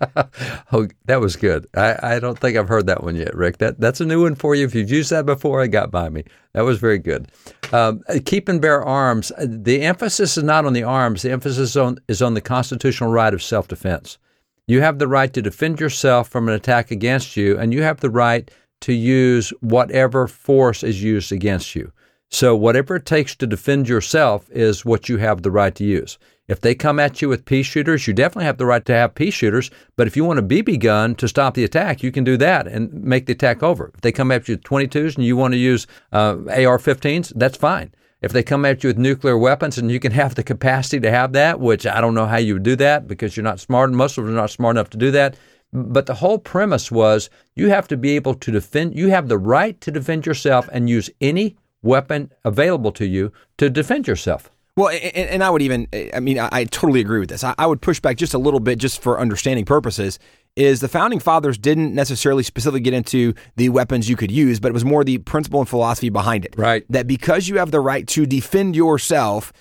Oh, 0.73 0.87
that 1.05 1.19
was 1.19 1.35
good. 1.35 1.67
I, 1.75 2.15
I 2.15 2.19
don't 2.19 2.39
think 2.39 2.55
I've 2.55 2.69
heard 2.69 2.87
that 2.87 3.03
one 3.03 3.17
yet, 3.17 3.35
Rick. 3.35 3.57
That 3.57 3.77
that's 3.81 3.99
a 3.99 4.05
new 4.05 4.21
one 4.21 4.35
for 4.35 4.55
you. 4.55 4.65
If 4.65 4.73
you've 4.73 4.89
used 4.89 5.09
that 5.09 5.25
before, 5.25 5.61
it 5.61 5.67
got 5.67 5.91
by 5.91 6.07
me. 6.07 6.23
That 6.53 6.61
was 6.61 6.79
very 6.79 6.97
good. 6.97 7.29
Um, 7.73 8.01
keep 8.25 8.47
and 8.47 8.61
bear 8.61 8.81
arms. 8.81 9.33
The 9.37 9.81
emphasis 9.81 10.37
is 10.37 10.45
not 10.45 10.65
on 10.65 10.71
the 10.71 10.83
arms. 10.83 11.23
The 11.23 11.31
emphasis 11.31 11.75
on 11.75 11.97
is 12.07 12.21
on 12.21 12.35
the 12.35 12.41
constitutional 12.41 13.11
right 13.11 13.33
of 13.33 13.43
self 13.43 13.67
defense. 13.67 14.17
You 14.65 14.79
have 14.79 14.99
the 14.99 15.09
right 15.09 15.33
to 15.33 15.41
defend 15.41 15.81
yourself 15.81 16.29
from 16.29 16.47
an 16.47 16.55
attack 16.55 16.89
against 16.89 17.35
you, 17.35 17.57
and 17.57 17.73
you 17.73 17.81
have 17.83 17.99
the 17.99 18.09
right 18.09 18.49
to 18.81 18.93
use 18.93 19.49
whatever 19.59 20.27
force 20.27 20.83
is 20.83 21.03
used 21.03 21.33
against 21.33 21.75
you. 21.75 21.91
So, 22.33 22.55
whatever 22.55 22.95
it 22.95 23.05
takes 23.05 23.35
to 23.35 23.45
defend 23.45 23.89
yourself 23.89 24.49
is 24.51 24.85
what 24.85 25.09
you 25.09 25.17
have 25.17 25.41
the 25.41 25.51
right 25.51 25.75
to 25.75 25.83
use. 25.83 26.17
If 26.47 26.61
they 26.61 26.73
come 26.73 26.97
at 26.97 27.21
you 27.21 27.27
with 27.27 27.43
pea 27.45 27.61
shooters, 27.61 28.07
you 28.07 28.13
definitely 28.13 28.45
have 28.45 28.57
the 28.57 28.65
right 28.65 28.83
to 28.85 28.93
have 28.93 29.15
pea 29.15 29.31
shooters. 29.31 29.69
But 29.97 30.07
if 30.07 30.15
you 30.15 30.23
want 30.23 30.39
a 30.39 30.43
BB 30.43 30.79
gun 30.79 31.15
to 31.15 31.27
stop 31.27 31.53
the 31.53 31.65
attack, 31.65 32.03
you 32.03 32.11
can 32.11 32.23
do 32.23 32.37
that 32.37 32.67
and 32.67 32.91
make 32.93 33.25
the 33.25 33.33
attack 33.33 33.61
over. 33.61 33.91
If 33.93 34.01
they 34.01 34.13
come 34.13 34.31
at 34.31 34.47
you 34.47 34.55
with 34.55 34.63
22s 34.63 35.15
and 35.15 35.25
you 35.25 35.35
want 35.35 35.53
to 35.53 35.57
use 35.57 35.87
uh, 36.13 36.37
AR 36.47 36.77
15s, 36.77 37.33
that's 37.35 37.57
fine. 37.57 37.93
If 38.21 38.31
they 38.31 38.43
come 38.43 38.65
at 38.65 38.83
you 38.83 38.89
with 38.89 38.97
nuclear 38.97 39.37
weapons 39.37 39.77
and 39.77 39.91
you 39.91 39.99
can 39.99 40.11
have 40.21 40.35
the 40.35 40.43
capacity 40.43 41.01
to 41.01 41.11
have 41.11 41.33
that, 41.33 41.59
which 41.59 41.85
I 41.85 41.99
don't 41.99 42.15
know 42.15 42.27
how 42.27 42.37
you 42.37 42.53
would 42.53 42.63
do 42.63 42.77
that 42.77 43.07
because 43.07 43.35
you're 43.35 43.43
not 43.43 43.59
smart, 43.59 43.91
most 43.91 44.17
of 44.17 44.25
them 44.25 44.33
are 44.33 44.37
not 44.37 44.51
smart 44.51 44.75
enough 44.75 44.89
to 44.91 44.97
do 44.97 45.11
that. 45.11 45.35
But 45.73 46.05
the 46.05 46.15
whole 46.15 46.37
premise 46.37 46.91
was 46.91 47.29
you 47.55 47.69
have 47.69 47.87
to 47.89 47.97
be 47.97 48.15
able 48.15 48.35
to 48.35 48.51
defend, 48.51 48.97
you 48.97 49.07
have 49.09 49.29
the 49.29 49.37
right 49.37 49.79
to 49.81 49.91
defend 49.91 50.25
yourself 50.25 50.67
and 50.71 50.89
use 50.89 51.09
any 51.21 51.55
weapon 51.83 52.31
available 52.43 52.91
to 52.93 53.05
you 53.05 53.31
to 53.57 53.69
defend 53.69 54.07
yourself. 54.07 54.51
Well, 54.77 54.89
and, 54.89 55.29
and 55.29 55.43
I 55.43 55.49
would 55.49 55.61
even, 55.61 55.87
eh, 55.91 56.09
I 56.13 56.19
mean, 56.19 56.39
I, 56.39 56.49
I 56.51 56.63
totally 56.65 57.01
agree 57.01 57.19
with 57.19 57.29
this. 57.29 57.43
I, 57.43 57.53
I 57.57 57.67
would 57.67 57.81
push 57.81 57.99
back 57.99 58.17
just 58.17 58.33
a 58.33 58.37
little 58.37 58.59
bit, 58.59 58.79
just 58.79 59.01
for 59.01 59.19
understanding 59.19 59.65
purposes. 59.65 60.19
Is 60.57 60.81
the 60.81 60.89
founding 60.89 61.19
fathers 61.19 61.57
didn't 61.57 61.95
necessarily 61.95 62.43
specifically 62.43 62.81
get 62.81 62.93
into 62.93 63.33
the 63.55 63.69
weapons 63.69 64.09
you 64.09 64.17
could 64.17 64.31
use, 64.31 64.59
but 64.59 64.67
it 64.67 64.73
was 64.73 64.83
more 64.83 65.03
the 65.05 65.17
principle 65.19 65.61
and 65.61 65.69
philosophy 65.69 66.09
behind 66.09 66.43
it. 66.43 66.53
Right. 66.57 66.83
That 66.89 67.07
because 67.07 67.47
you 67.47 67.57
have 67.57 67.71
the 67.71 67.79
right 67.79 68.05
to 68.09 68.25
defend 68.25 68.75
yourself, 68.75 69.53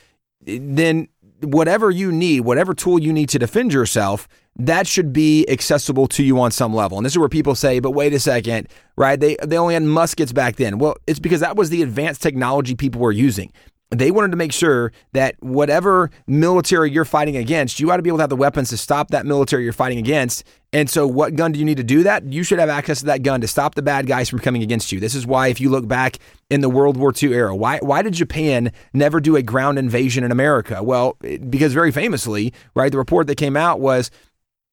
eh, 0.46 0.58
then 0.60 1.08
whatever 1.42 1.90
you 1.90 2.12
need, 2.12 2.40
whatever 2.40 2.74
tool 2.74 2.98
you 2.98 3.12
need 3.12 3.28
to 3.30 3.38
defend 3.38 3.72
yourself, 3.72 4.28
that 4.56 4.86
should 4.86 5.12
be 5.12 5.48
accessible 5.48 6.06
to 6.08 6.22
you 6.22 6.40
on 6.40 6.50
some 6.50 6.74
level. 6.74 6.98
And 6.98 7.04
this 7.04 7.12
is 7.12 7.18
where 7.18 7.28
people 7.28 7.54
say, 7.54 7.80
but 7.80 7.92
wait 7.92 8.12
a 8.12 8.20
second, 8.20 8.68
right? 8.96 9.18
They 9.18 9.36
they 9.42 9.56
only 9.56 9.74
had 9.74 9.82
muskets 9.82 10.32
back 10.32 10.56
then. 10.56 10.78
Well, 10.78 10.96
it's 11.06 11.18
because 11.18 11.40
that 11.40 11.56
was 11.56 11.70
the 11.70 11.82
advanced 11.82 12.22
technology 12.22 12.74
people 12.74 13.00
were 13.00 13.12
using. 13.12 13.52
They 13.90 14.12
wanted 14.12 14.30
to 14.30 14.36
make 14.36 14.52
sure 14.52 14.92
that 15.14 15.34
whatever 15.40 16.10
military 16.28 16.92
you're 16.92 17.04
fighting 17.04 17.36
against, 17.36 17.80
you 17.80 17.90
ought 17.90 17.96
to 17.96 18.02
be 18.02 18.10
able 18.10 18.18
to 18.18 18.22
have 18.22 18.30
the 18.30 18.36
weapons 18.36 18.68
to 18.70 18.76
stop 18.76 19.10
that 19.10 19.26
military 19.26 19.64
you're 19.64 19.72
fighting 19.72 19.98
against. 19.98 20.44
And 20.72 20.88
so, 20.88 21.06
what 21.06 21.34
gun 21.34 21.50
do 21.50 21.58
you 21.58 21.64
need 21.64 21.78
to 21.78 21.84
do 21.84 22.04
that? 22.04 22.24
You 22.24 22.44
should 22.44 22.60
have 22.60 22.68
access 22.68 23.00
to 23.00 23.06
that 23.06 23.22
gun 23.22 23.40
to 23.40 23.48
stop 23.48 23.74
the 23.74 23.82
bad 23.82 24.06
guys 24.06 24.28
from 24.28 24.38
coming 24.38 24.62
against 24.62 24.92
you. 24.92 25.00
This 25.00 25.16
is 25.16 25.26
why, 25.26 25.48
if 25.48 25.60
you 25.60 25.68
look 25.68 25.88
back 25.88 26.18
in 26.48 26.60
the 26.60 26.68
World 26.68 26.96
War 26.96 27.12
II 27.20 27.34
era, 27.34 27.56
why 27.56 27.78
why 27.78 28.02
did 28.02 28.14
Japan 28.14 28.70
never 28.92 29.20
do 29.20 29.34
a 29.34 29.42
ground 29.42 29.78
invasion 29.78 30.22
in 30.22 30.30
America? 30.30 30.82
Well, 30.82 31.16
because 31.48 31.72
very 31.72 31.90
famously, 31.90 32.52
right, 32.74 32.92
the 32.92 32.98
report 32.98 33.26
that 33.26 33.36
came 33.36 33.56
out 33.56 33.80
was 33.80 34.12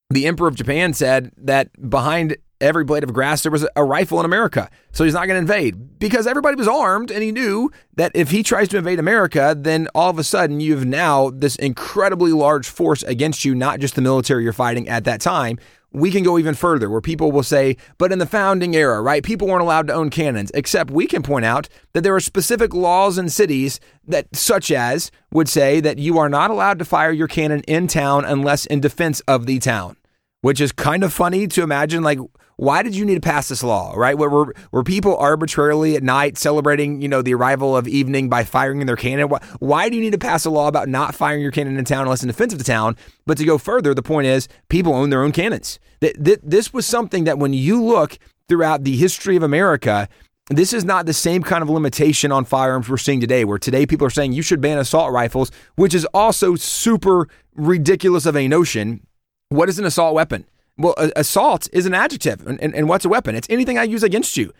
the 0.09 0.27
Emperor 0.27 0.47
of 0.47 0.55
Japan 0.55 0.93
said 0.93 1.31
that 1.37 1.89
behind 1.89 2.37
every 2.59 2.83
blade 2.83 3.03
of 3.03 3.13
grass 3.13 3.43
there 3.43 3.51
was 3.51 3.67
a 3.75 3.83
rifle 3.83 4.19
in 4.19 4.25
America. 4.25 4.69
So 4.91 5.03
he's 5.03 5.13
not 5.13 5.27
going 5.27 5.35
to 5.35 5.41
invade 5.53 5.99
because 5.99 6.25
everybody 6.25 6.55
was 6.55 6.67
armed 6.67 7.11
and 7.11 7.21
he 7.21 7.31
knew 7.31 7.71
that 7.95 8.11
if 8.15 8.31
he 8.31 8.43
tries 8.43 8.67
to 8.69 8.77
invade 8.77 8.99
America, 8.99 9.55
then 9.57 9.87
all 9.93 10.09
of 10.09 10.17
a 10.17 10.23
sudden 10.23 10.59
you've 10.59 10.85
now 10.85 11.29
this 11.29 11.55
incredibly 11.57 12.31
large 12.31 12.67
force 12.67 13.03
against 13.03 13.45
you, 13.45 13.53
not 13.53 13.79
just 13.79 13.95
the 13.95 14.01
military 14.01 14.43
you're 14.43 14.53
fighting 14.53 14.87
at 14.89 15.03
that 15.03 15.21
time. 15.21 15.59
We 15.93 16.11
can 16.11 16.23
go 16.23 16.37
even 16.37 16.53
further 16.53 16.89
where 16.89 17.01
people 17.01 17.31
will 17.31 17.43
say, 17.43 17.77
but 17.97 18.11
in 18.11 18.19
the 18.19 18.25
founding 18.25 18.75
era, 18.75 19.01
right, 19.01 19.23
people 19.23 19.47
weren't 19.47 19.61
allowed 19.61 19.87
to 19.87 19.93
own 19.93 20.09
cannons, 20.09 20.51
except 20.53 20.91
we 20.91 21.07
can 21.07 21.23
point 21.23 21.45
out 21.45 21.69
that 21.93 22.01
there 22.01 22.15
are 22.15 22.19
specific 22.19 22.73
laws 22.73 23.17
in 23.17 23.29
cities 23.29 23.79
that, 24.05 24.35
such 24.35 24.69
as, 24.69 25.11
would 25.31 25.49
say 25.49 25.79
that 25.79 25.97
you 25.97 26.17
are 26.17 26.29
not 26.29 26.51
allowed 26.51 26.79
to 26.79 26.85
fire 26.85 27.11
your 27.11 27.27
cannon 27.27 27.61
in 27.61 27.87
town 27.87 28.25
unless 28.25 28.65
in 28.65 28.79
defense 28.79 29.21
of 29.21 29.45
the 29.45 29.59
town 29.59 29.97
which 30.41 30.61
is 30.61 30.71
kind 30.71 31.03
of 31.03 31.13
funny 31.13 31.47
to 31.47 31.63
imagine. 31.63 32.03
Like, 32.03 32.19
why 32.57 32.83
did 32.83 32.95
you 32.95 33.05
need 33.05 33.15
to 33.15 33.21
pass 33.21 33.47
this 33.47 33.63
law, 33.63 33.93
right? 33.95 34.17
Where 34.17 34.29
were, 34.29 34.53
were 34.71 34.83
people 34.83 35.15
arbitrarily 35.17 35.95
at 35.95 36.03
night 36.03 36.37
celebrating, 36.37 37.01
you 37.01 37.07
know, 37.07 37.21
the 37.21 37.33
arrival 37.33 37.77
of 37.77 37.87
evening 37.87 38.29
by 38.29 38.43
firing 38.43 38.85
their 38.85 38.95
cannon? 38.95 39.29
Why, 39.29 39.39
why 39.59 39.89
do 39.89 39.95
you 39.95 40.01
need 40.01 40.11
to 40.11 40.17
pass 40.17 40.43
a 40.45 40.49
law 40.49 40.67
about 40.67 40.89
not 40.89 41.15
firing 41.15 41.41
your 41.41 41.51
cannon 41.51 41.77
in 41.77 41.85
town 41.85 42.01
unless 42.01 42.23
in 42.23 42.27
defense 42.27 42.53
of 42.53 42.59
the 42.59 42.65
town? 42.65 42.97
But 43.25 43.37
to 43.37 43.45
go 43.45 43.57
further, 43.57 43.93
the 43.93 44.03
point 44.03 44.27
is 44.27 44.47
people 44.69 44.93
own 44.93 45.09
their 45.09 45.23
own 45.23 45.31
cannons. 45.31 45.79
That, 45.99 46.23
that 46.23 46.49
this 46.49 46.73
was 46.73 46.85
something 46.85 47.23
that 47.23 47.39
when 47.39 47.53
you 47.53 47.83
look 47.83 48.17
throughout 48.49 48.83
the 48.83 48.97
history 48.97 49.35
of 49.35 49.43
America, 49.43 50.09
this 50.49 50.73
is 50.73 50.83
not 50.83 51.05
the 51.05 51.13
same 51.13 51.43
kind 51.43 51.61
of 51.61 51.69
limitation 51.69 52.31
on 52.31 52.45
firearms 52.45 52.89
we're 52.89 52.97
seeing 52.97 53.19
today, 53.19 53.45
where 53.45 53.57
today 53.57 53.85
people 53.85 54.07
are 54.07 54.11
saying 54.11 54.31
you 54.33 54.41
should 54.41 54.61
ban 54.61 54.77
assault 54.77 55.11
rifles, 55.11 55.51
which 55.75 55.93
is 55.93 56.05
also 56.13 56.55
super 56.55 57.27
ridiculous 57.55 58.25
of 58.25 58.35
a 58.35 58.47
notion 58.47 59.01
what 59.49 59.69
is 59.69 59.79
an 59.79 59.85
assault 59.85 60.13
weapon? 60.13 60.45
Well, 60.77 60.95
assault 61.15 61.67
is 61.73 61.85
an 61.85 61.93
adjective. 61.93 62.45
And, 62.45 62.61
and, 62.61 62.75
and 62.75 62.87
what's 62.87 63.05
a 63.05 63.09
weapon? 63.09 63.35
It's 63.35 63.49
anything 63.49 63.77
I 63.77 63.83
use 63.83 64.03
against 64.03 64.37
you. 64.37 64.53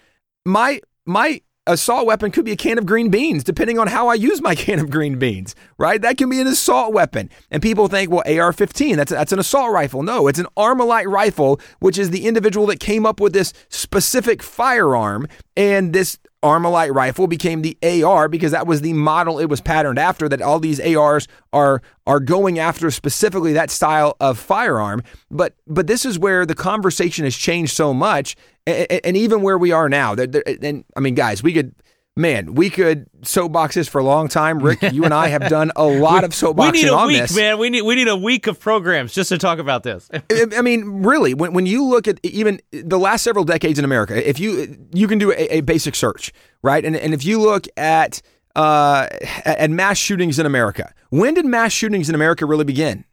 My 0.45 0.82
my 1.06 1.41
assault 1.71 2.06
weapon 2.06 2.32
could 2.32 2.45
be 2.45 2.51
a 2.51 2.56
can 2.56 2.77
of 2.77 2.86
green 2.86 3.10
beans, 3.10 3.43
depending 3.43 3.80
on 3.80 3.88
how 3.88 4.08
I 4.08 4.15
use 4.15 4.41
my 4.41 4.56
can 4.65 4.80
of 4.80 4.89
green 4.89 5.19
beans, 5.19 5.56
right? 5.77 6.01
That 6.01 6.17
can 6.17 6.30
be 6.30 6.39
an 6.39 6.47
assault 6.47 6.93
weapon. 6.93 7.30
And 7.51 7.62
people 7.62 7.88
think, 7.88 8.12
well, 8.12 8.23
AR 8.25 8.53
15, 8.53 8.97
that's, 8.97 9.12
that's 9.12 9.32
an 9.32 9.39
assault 9.39 9.71
rifle. 9.71 10.03
No, 10.03 10.27
it's 10.27 10.39
an 10.39 10.47
Armalite 10.58 11.08
rifle, 11.08 11.60
which 11.80 11.97
is 11.97 12.10
the 12.10 12.25
individual 12.25 12.65
that 12.67 12.80
came 12.80 13.06
up 13.06 13.19
with 13.19 13.34
this 13.34 13.53
specific 13.69 14.41
firearm. 14.41 15.27
And 15.56 15.93
this 15.93 16.19
Armalite 16.43 16.93
rifle 16.93 17.27
became 17.27 17.63
the 17.63 17.77
AR 18.03 18.30
because 18.30 18.51
that 18.51 18.67
was 18.67 18.82
the 18.82 18.93
model 18.93 19.39
it 19.39 19.47
was 19.47 19.60
patterned 19.60 19.97
after. 19.97 20.30
That 20.30 20.41
all 20.41 20.60
these 20.60 20.80
ARs 20.80 21.27
are 21.51 21.82
are 22.06 22.19
going 22.19 22.60
after 22.60 22.91
specifically 22.91 23.53
that 23.53 23.71
style 23.71 24.15
of 24.19 24.38
firearm. 24.38 25.01
But 25.32 25.56
but 25.65 25.88
this 25.88 26.06
is 26.06 26.19
where 26.19 26.45
the 26.45 26.56
conversation 26.56 27.25
has 27.25 27.36
changed 27.36 27.73
so 27.75 27.93
much, 27.93 28.36
and, 28.67 29.01
and 29.03 29.17
even 29.17 29.41
where 29.41 29.58
we 29.58 29.71
are 29.71 29.89
now. 29.89 30.13
And 30.13 30.84
I 30.95 30.99
mean, 30.99 31.15
guys, 31.15 31.41
we 31.41 31.53
could 31.53 31.73
man, 32.17 32.56
we 32.56 32.69
could 32.69 33.08
soapboxes 33.21 33.88
for 33.88 33.99
a 33.99 34.03
long 34.03 34.27
time. 34.27 34.60
Rick, 34.60 34.82
you 34.91 35.06
and 35.06 35.13
I 35.13 35.27
have 35.27 35.47
done 35.47 35.71
a 35.75 35.86
lot 35.86 36.23
of 36.23 36.32
soapboxing 36.32 36.71
we 36.71 36.82
need 36.82 36.88
a 36.88 36.95
on 36.95 37.08
week, 37.08 37.21
this. 37.21 37.36
man. 37.36 37.58
We 37.60 37.69
need 37.69 37.84
we 37.84 37.95
need 37.95 38.08
a 38.08 38.15
week 38.15 38.47
of 38.47 38.60
programs 38.60 39.13
just 39.13 39.30
to 39.30 39.38
talk 39.38 39.60
about 39.60 39.84
this. 39.84 40.10
I 40.32 40.62
mean, 40.62 41.03
really, 41.03 41.34
when, 41.34 41.53
when 41.53 41.65
you 41.65 41.86
look 41.86 42.08
at 42.08 42.19
even 42.23 42.60
the 42.71 42.99
last 42.99 43.23
several 43.23 43.45
decades 43.45 43.80
in 43.80 43.86
America, 43.86 44.27
if 44.27 44.39
you 44.39 44.77
you 44.93 45.08
can 45.08 45.19
do 45.19 45.32
a, 45.32 45.58
a 45.58 45.62
basic 45.62 45.95
search, 45.95 46.34
right? 46.62 46.84
And 46.84 46.95
and 46.95 47.13
if 47.13 47.23
you 47.23 47.39
look 47.39 47.67
at 47.77 48.21
uh, 48.56 49.08
at 49.45 49.69
mass 49.69 49.97
shootings 49.97 50.39
in 50.39 50.45
America, 50.45 50.93
when 51.10 51.36
did 51.36 51.45
mass 51.45 51.71
shootings 51.71 52.10
in 52.10 52.15
America 52.15 52.45
really 52.45 52.65
begin? 52.65 53.06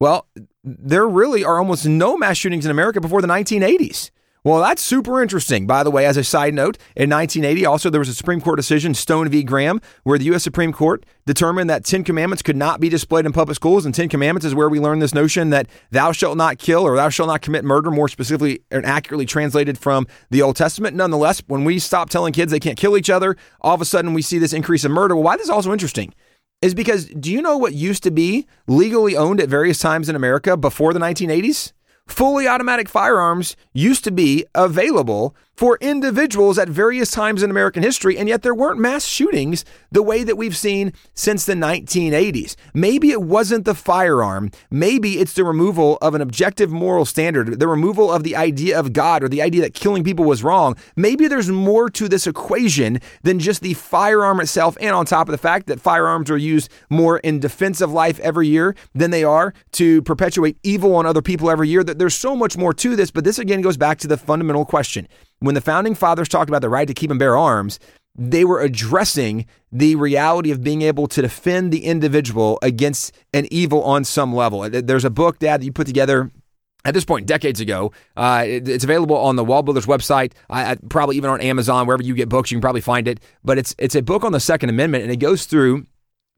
Well, 0.00 0.26
there 0.64 1.06
really 1.06 1.44
are 1.44 1.58
almost 1.58 1.84
no 1.86 2.16
mass 2.16 2.38
shootings 2.38 2.64
in 2.64 2.70
America 2.70 3.02
before 3.02 3.20
the 3.20 3.28
1980s. 3.28 4.10
Well, 4.42 4.60
that's 4.60 4.80
super 4.80 5.20
interesting. 5.22 5.66
By 5.66 5.82
the 5.82 5.90
way, 5.90 6.06
as 6.06 6.16
a 6.16 6.24
side 6.24 6.54
note, 6.54 6.78
in 6.96 7.10
1980, 7.10 7.66
also 7.66 7.90
there 7.90 7.98
was 7.98 8.08
a 8.08 8.14
Supreme 8.14 8.40
Court 8.40 8.56
decision, 8.56 8.94
Stone 8.94 9.28
v. 9.28 9.42
Graham, 9.42 9.82
where 10.04 10.16
the 10.16 10.24
U.S. 10.26 10.42
Supreme 10.42 10.72
Court 10.72 11.04
determined 11.26 11.68
that 11.68 11.84
Ten 11.84 12.04
Commandments 12.04 12.42
could 12.42 12.56
not 12.56 12.80
be 12.80 12.88
displayed 12.88 13.26
in 13.26 13.34
public 13.34 13.56
schools. 13.56 13.84
And 13.84 13.94
Ten 13.94 14.08
Commandments 14.08 14.46
is 14.46 14.54
where 14.54 14.70
we 14.70 14.80
learn 14.80 14.98
this 14.98 15.12
notion 15.12 15.50
that 15.50 15.66
thou 15.90 16.12
shalt 16.12 16.38
not 16.38 16.56
kill 16.56 16.84
or 16.84 16.96
thou 16.96 17.10
shalt 17.10 17.28
not 17.28 17.42
commit 17.42 17.66
murder, 17.66 17.90
more 17.90 18.08
specifically 18.08 18.62
and 18.70 18.86
accurately 18.86 19.26
translated 19.26 19.76
from 19.76 20.06
the 20.30 20.40
Old 20.40 20.56
Testament. 20.56 20.96
Nonetheless, 20.96 21.42
when 21.46 21.64
we 21.64 21.78
stop 21.78 22.08
telling 22.08 22.32
kids 22.32 22.50
they 22.50 22.60
can't 22.60 22.78
kill 22.78 22.96
each 22.96 23.10
other, 23.10 23.36
all 23.60 23.74
of 23.74 23.82
a 23.82 23.84
sudden 23.84 24.14
we 24.14 24.22
see 24.22 24.38
this 24.38 24.54
increase 24.54 24.86
in 24.86 24.92
murder. 24.92 25.14
Well, 25.14 25.24
why 25.24 25.36
this 25.36 25.44
is 25.44 25.50
also 25.50 25.70
interesting 25.70 26.14
is 26.62 26.74
because 26.74 27.06
do 27.08 27.30
you 27.30 27.42
know 27.42 27.58
what 27.58 27.74
used 27.74 28.02
to 28.04 28.10
be 28.10 28.46
legally 28.66 29.18
owned 29.18 29.38
at 29.38 29.50
various 29.50 29.78
times 29.78 30.08
in 30.08 30.16
America 30.16 30.56
before 30.56 30.94
the 30.94 31.00
1980s? 31.00 31.72
Fully 32.10 32.48
automatic 32.48 32.88
firearms 32.88 33.56
used 33.72 34.02
to 34.02 34.10
be 34.10 34.44
available 34.54 35.34
for 35.60 35.76
individuals 35.82 36.58
at 36.58 36.70
various 36.70 37.10
times 37.10 37.42
in 37.42 37.50
American 37.50 37.82
history, 37.82 38.16
and 38.16 38.30
yet 38.30 38.40
there 38.40 38.54
weren't 38.54 38.80
mass 38.80 39.04
shootings 39.04 39.62
the 39.92 40.02
way 40.02 40.24
that 40.24 40.38
we've 40.38 40.56
seen 40.56 40.90
since 41.12 41.44
the 41.44 41.52
1980s. 41.52 42.56
Maybe 42.72 43.10
it 43.10 43.20
wasn't 43.20 43.66
the 43.66 43.74
firearm. 43.74 44.52
Maybe 44.70 45.18
it's 45.18 45.34
the 45.34 45.44
removal 45.44 45.98
of 46.00 46.14
an 46.14 46.22
objective 46.22 46.70
moral 46.70 47.04
standard, 47.04 47.60
the 47.60 47.68
removal 47.68 48.10
of 48.10 48.22
the 48.22 48.36
idea 48.36 48.80
of 48.80 48.94
God 48.94 49.22
or 49.22 49.28
the 49.28 49.42
idea 49.42 49.60
that 49.60 49.74
killing 49.74 50.02
people 50.02 50.24
was 50.24 50.42
wrong. 50.42 50.76
Maybe 50.96 51.28
there's 51.28 51.50
more 51.50 51.90
to 51.90 52.08
this 52.08 52.26
equation 52.26 52.98
than 53.22 53.38
just 53.38 53.60
the 53.60 53.74
firearm 53.74 54.40
itself, 54.40 54.78
and 54.80 54.94
on 54.94 55.04
top 55.04 55.28
of 55.28 55.32
the 55.32 55.36
fact 55.36 55.66
that 55.66 55.78
firearms 55.78 56.30
are 56.30 56.38
used 56.38 56.70
more 56.88 57.18
in 57.18 57.38
defense 57.38 57.82
of 57.82 57.92
life 57.92 58.18
every 58.20 58.48
year 58.48 58.74
than 58.94 59.10
they 59.10 59.24
are 59.24 59.52
to 59.72 60.00
perpetuate 60.00 60.56
evil 60.62 60.96
on 60.96 61.04
other 61.04 61.20
people 61.20 61.50
every 61.50 61.68
year. 61.68 61.84
That 61.84 61.98
there's 61.98 62.14
so 62.14 62.34
much 62.34 62.56
more 62.56 62.72
to 62.72 62.96
this, 62.96 63.10
but 63.10 63.24
this 63.24 63.38
again 63.38 63.60
goes 63.60 63.76
back 63.76 63.98
to 63.98 64.08
the 64.08 64.16
fundamental 64.16 64.64
question 64.64 65.06
when 65.40 65.54
the 65.54 65.60
founding 65.60 65.94
fathers 65.94 66.28
talked 66.28 66.48
about 66.48 66.62
the 66.62 66.68
right 66.68 66.86
to 66.86 66.94
keep 66.94 67.10
and 67.10 67.18
bear 67.18 67.36
arms, 67.36 67.78
they 68.14 68.44
were 68.44 68.60
addressing 68.60 69.46
the 69.72 69.96
reality 69.96 70.50
of 70.50 70.62
being 70.62 70.82
able 70.82 71.06
to 71.08 71.22
defend 71.22 71.72
the 71.72 71.84
individual 71.84 72.58
against 72.62 73.14
an 73.32 73.46
evil 73.50 73.82
on 73.82 74.04
some 74.04 74.34
level. 74.34 74.68
There's 74.68 75.04
a 75.04 75.10
book, 75.10 75.38
Dad, 75.38 75.60
that 75.60 75.64
you 75.64 75.72
put 75.72 75.86
together 75.86 76.30
at 76.84 76.94
this 76.94 77.04
point, 77.04 77.26
decades 77.26 77.60
ago. 77.60 77.92
Uh, 78.16 78.44
it, 78.46 78.68
it's 78.68 78.84
available 78.84 79.16
on 79.16 79.36
the 79.36 79.44
Wall 79.44 79.62
Builders 79.62 79.86
website, 79.86 80.32
uh, 80.48 80.76
probably 80.88 81.16
even 81.16 81.30
on 81.30 81.40
Amazon, 81.40 81.86
wherever 81.86 82.02
you 82.02 82.14
get 82.14 82.28
books, 82.28 82.50
you 82.50 82.56
can 82.56 82.62
probably 82.62 82.80
find 82.80 83.06
it. 83.06 83.20
But 83.44 83.58
it's 83.58 83.74
it's 83.78 83.94
a 83.94 84.02
book 84.02 84.24
on 84.24 84.32
the 84.32 84.40
Second 84.40 84.70
Amendment, 84.70 85.04
and 85.04 85.12
it 85.12 85.16
goes 85.16 85.44
through 85.46 85.86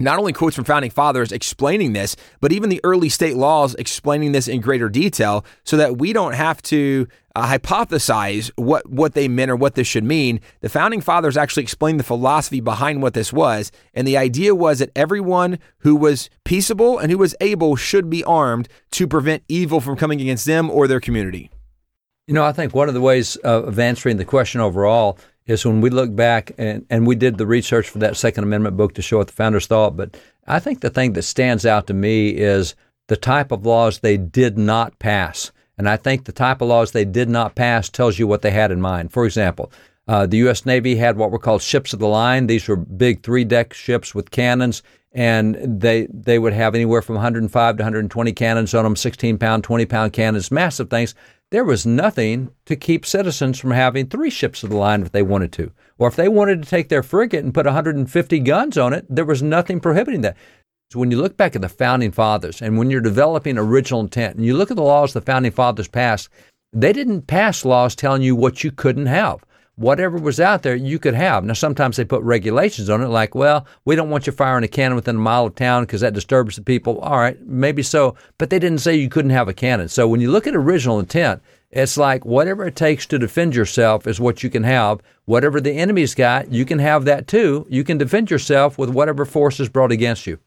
not 0.01 0.19
only 0.19 0.33
quotes 0.33 0.57
from 0.57 0.65
founding 0.65 0.91
fathers 0.91 1.33
explaining 1.33 1.93
this, 1.93 2.17
but 2.41 2.53
even 2.53 2.69
the 2.69 2.81
early 2.85 3.09
state 3.09 3.37
laws 3.37 3.75
explaining 3.77 4.33
this 4.33 4.49
in 4.49 4.61
greater 4.61 4.89
detail 4.89 5.45
so 5.65 5.77
that 5.77 5.99
we 5.99 6.13
don't 6.13 6.35
have 6.35 6.61
to 6.63 7.07
uh, 7.35 7.47
hypothesize 7.47 8.51
what, 8.57 8.89
what 8.91 9.15
they 9.15 9.29
meant 9.29 9.51
or 9.51 9.57
what 9.57 9.75
this 9.75 9.87
should 9.87 10.05
mean. 10.05 10.41
The 10.61 10.69
founding 10.69 11.01
fathers 11.01 11.37
actually 11.37 11.63
explained 11.63 12.01
the 12.01 12.05
philosophy 12.05 12.61
behind 12.61 13.01
what 13.01 13.15
this 13.15 13.33
was. 13.33 13.71
And 13.95 14.07
the 14.07 14.17
idea 14.17 14.55
was 14.55 14.81
that 14.81 14.91
everyone 14.97 15.59
who 15.79 15.97
was 15.97 16.29
peaceable 16.45 16.99
and 16.99 17.11
who 17.11 17.19
was 17.19 17.35
able 17.41 17.77
should 17.77 18.11
be 18.11 18.25
armed 18.25 18.69
to 18.93 19.07
prevent 19.07 19.45
evil 19.49 19.81
from 19.81 19.97
coming 19.97 20.21
against 20.21 20.47
them 20.47 20.71
or 20.71 20.87
their 20.87 21.01
community. 21.01 21.51
You 22.27 22.35
know, 22.35 22.45
I 22.45 22.53
think 22.53 22.75
one 22.75 22.89
of 22.89 22.95
the 22.95 23.01
ways 23.01 23.37
of 23.37 23.79
answering 23.79 24.17
the 24.17 24.25
question 24.25 24.61
overall 24.61 25.19
is 25.53 25.65
when 25.65 25.81
we 25.81 25.91
look 25.91 26.15
back 26.15 26.53
and, 26.59 26.85
and 26.91 27.07
we 27.07 27.15
did 27.15 27.39
the 27.39 27.47
research 27.47 27.89
for 27.89 27.99
that 27.99 28.17
Second 28.17 28.45
Amendment 28.45 28.77
book 28.77 28.95
to 28.95 29.03
show 29.03 29.19
what 29.19 29.29
the 29.29 29.33
founders 29.33 29.67
thought. 29.67 29.97
But 29.97 30.17
I 30.47 30.59
think 30.59 30.81
the 30.81 30.91
thing 30.91 31.13
that 31.13 31.23
stands 31.23 31.65
out 31.65 31.87
to 31.87 31.95
me 31.95 32.31
is 32.31 32.75
the 33.09 33.17
type 33.17 33.53
of 33.53 33.67
laws 33.67 33.99
they 33.99 34.17
did 34.17 34.59
not 34.59 34.99
pass. 34.99 35.53
And 35.79 35.89
I 35.89 35.97
think 35.97 36.25
the 36.25 36.33
type 36.33 36.61
of 36.61 36.69
laws 36.69 36.93
they 36.93 37.05
did 37.05 37.29
not 37.29 37.55
pass 37.55 37.89
tells 37.89 38.19
you 38.19 38.27
what 38.27 38.43
they 38.43 38.51
had 38.51 38.71
in 38.71 38.81
mind. 38.81 39.13
For 39.13 39.25
example, 39.25 39.73
uh, 40.09 40.27
the 40.27 40.39
U.S. 40.39 40.67
Navy 40.67 40.97
had 40.97 41.17
what 41.17 41.31
were 41.31 41.39
called 41.39 41.63
ships 41.63 41.93
of 41.93 41.99
the 41.99 42.09
line. 42.09 42.47
These 42.47 42.69
were 42.69 42.77
big 42.77 43.23
three 43.23 43.45
deck 43.45 43.73
ships 43.73 44.15
with 44.15 44.31
cannons, 44.31 44.83
and 45.13 45.57
they 45.81 46.09
they 46.13 46.39
would 46.39 46.53
have 46.53 46.75
anywhere 46.75 47.03
from 47.03 47.15
105 47.17 47.77
to 47.77 47.83
120 47.83 48.33
cannons 48.33 48.75
on 48.75 48.85
them, 48.85 48.97
16 48.97 49.39
pound, 49.39 49.65
20 49.65 49.87
pound 49.87 50.13
cannons, 50.13 50.51
massive 50.51 50.91
things 50.91 51.15
there 51.53 51.65
was 51.65 51.85
nothing 51.85 52.51
to 52.65 52.75
keep 52.75 53.05
citizens 53.05 53.59
from 53.59 53.73
having 53.73 54.07
three 54.07 54.31
ships 54.31 54.63
of 54.63 54.71
the 54.71 54.77
line 54.77 55.03
if 55.03 55.13
they 55.13 55.21
wanted 55.21 55.53
to. 55.53 55.71
Or 55.99 56.09
if 56.09 56.17
they 56.17 56.27
wanted 56.27 56.63
to 56.63 56.69
take 56.69 56.89
their 56.89 57.03
frigate 57.03 57.45
and 57.45 57.53
put 57.53 57.67
150 57.67 58.39
guns 58.41 58.79
on 58.79 58.95
it, 58.95 59.05
there 59.11 59.27
was 59.27 59.43
nothing 59.43 59.79
prohibiting 59.79 60.23
that. 60.23 60.39
So 60.91 60.99
when 60.99 61.11
you 61.11 61.21
look 61.21 61.37
back 61.37 61.55
at 61.55 61.61
the 61.61 61.69
founding 61.69 62.11
fathers 62.11 62.63
and 62.63 62.79
when 62.79 62.91
you're 62.91 63.03
developing 63.03 63.59
original 63.59 64.01
intent 64.01 64.37
and 64.37 64.47
you 64.47 64.57
look 64.57 64.71
at 64.71 64.79
the 64.79 64.83
laws 64.83 65.13
the 65.13 65.21
founding 65.21 65.53
fathers 65.53 65.89
passed, 65.89 66.31
they 66.73 66.95
didn't 66.95 67.27
pass 67.27 67.67
laws 67.67 67.95
telling 67.95 68.23
you 68.23 68.35
what 68.35 68.65
you 68.65 68.71
couldn't 68.73 69.07
have 69.07 69.45
whatever 69.77 70.19
was 70.19 70.39
out 70.39 70.63
there 70.63 70.75
you 70.75 70.99
could 70.99 71.15
have. 71.15 71.45
Now, 71.45 71.55
sometimes 71.55 71.97
they 71.97 72.05
put 72.05 72.23
regulations 72.23 72.91
on 72.91 73.03
it, 73.03 73.09
like, 73.09 73.35
well, 73.35 73.67
we 73.85 73.97
don't 73.97 74.11
want 74.11 74.27
you 74.27 74.33
firing 74.33 74.65
a 74.65 74.69
cannon 74.69 74.97
within 74.97 75.17
a 75.17 75.21
mile 75.21 75.47
of 75.47 75.55
town 75.55 75.85
because 75.85 76.03
that 76.03 76.15
disturbs 76.15 76.57
the 76.57 76.63
people. 76.63 76.99
All 77.01 77.19
right, 77.19 77.41
maybe 77.47 77.83
so, 77.83 78.15
but 78.39 78.51
they 78.51 78.59
didn't 78.59 78.79
say 78.79 78.95
you 78.95 79.09
couldn't 79.09 79.31
have 79.31 79.49
a 79.49 79.55
cannon. 79.55 79.89
So 79.89 80.07
when 80.07 80.21
you 80.21 80.31
look 80.31 80.47
at 80.47 80.55
original 80.55 81.01
intent, 81.01 81.43
it's 81.71 81.97
like 81.97 82.27
whatever 82.27 82.67
it 82.67 82.77
takes 82.77 83.07
to 83.07 83.19
defend 83.19 83.55
yourself 83.55 84.07
is 84.07 84.21
what 84.21 84.43
you 84.43 84.51
can 84.51 84.63
have. 84.63 85.01
Whatever 85.25 85.61
the 85.61 85.73
enemy's 85.73 86.15
got, 86.15 86.53
you 86.53 86.67
can 86.67 86.79
have 86.79 87.07
that 87.07 87.27
too. 87.27 87.67
You 87.71 87.83
can 87.83 87.97
defend 87.97 88.31
yourself 88.31 88.77
with 88.77 88.91
whatever 88.91 89.25
force 89.25 89.59
is 89.59 89.71
brought 89.71 89.93
against 89.93 90.27
you. 90.27 90.39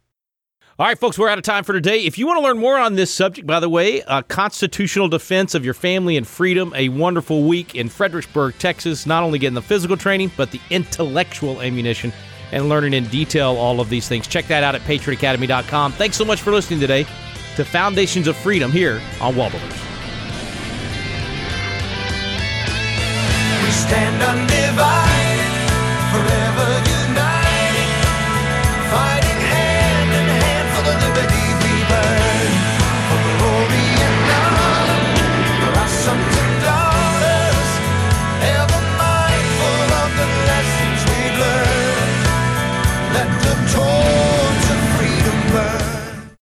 All 0.78 0.86
right, 0.86 1.00
folks, 1.00 1.18
we're 1.18 1.30
out 1.30 1.38
of 1.38 1.46
time 1.46 1.64
for 1.64 1.72
today. 1.72 2.04
If 2.04 2.18
you 2.18 2.28
want 2.28 2.38
to 2.40 2.44
learn 2.44 2.58
more 2.58 2.78
on 2.78 2.96
this 2.96 3.10
subject, 3.10 3.48
by 3.48 3.62
the 3.62 3.70
way, 3.70 4.04
uh, 4.04 4.24
constitutional 4.24 5.08
defense 5.08 5.56
of 5.56 5.64
your 5.64 5.74
family 5.74 6.18
and 6.18 6.28
freedom, 6.28 6.74
a 6.76 6.90
wonderful 6.90 7.44
week 7.44 7.76
in 7.76 7.88
Fredericksburg, 7.88 8.56
Texas. 8.60 9.06
Not 9.06 9.24
only 9.24 9.40
getting 9.40 9.56
the 9.56 9.62
physical 9.62 9.96
training, 9.96 10.32
but 10.36 10.52
the 10.52 10.60
intellectual 10.70 11.62
ammunition 11.62 12.12
and 12.52 12.68
learning 12.68 12.92
in 12.92 13.08
detail 13.08 13.56
all 13.56 13.80
of 13.80 13.88
these 13.88 14.10
things. 14.10 14.28
Check 14.28 14.48
that 14.48 14.66
out 14.66 14.76
at 14.76 14.82
patriotacademy.com. 14.82 15.94
Thanks 15.94 16.18
so 16.18 16.26
much 16.26 16.42
for 16.42 16.52
listening 16.52 16.82
today 16.82 17.06
to 17.56 17.64
Foundations 17.64 18.28
of 18.28 18.36
Freedom 18.36 18.70
here 18.70 19.02
on 19.22 19.34
Wallbuilders. 19.34 19.82
We 23.64 23.72
stand 23.72 24.22
undivided. 24.22 25.15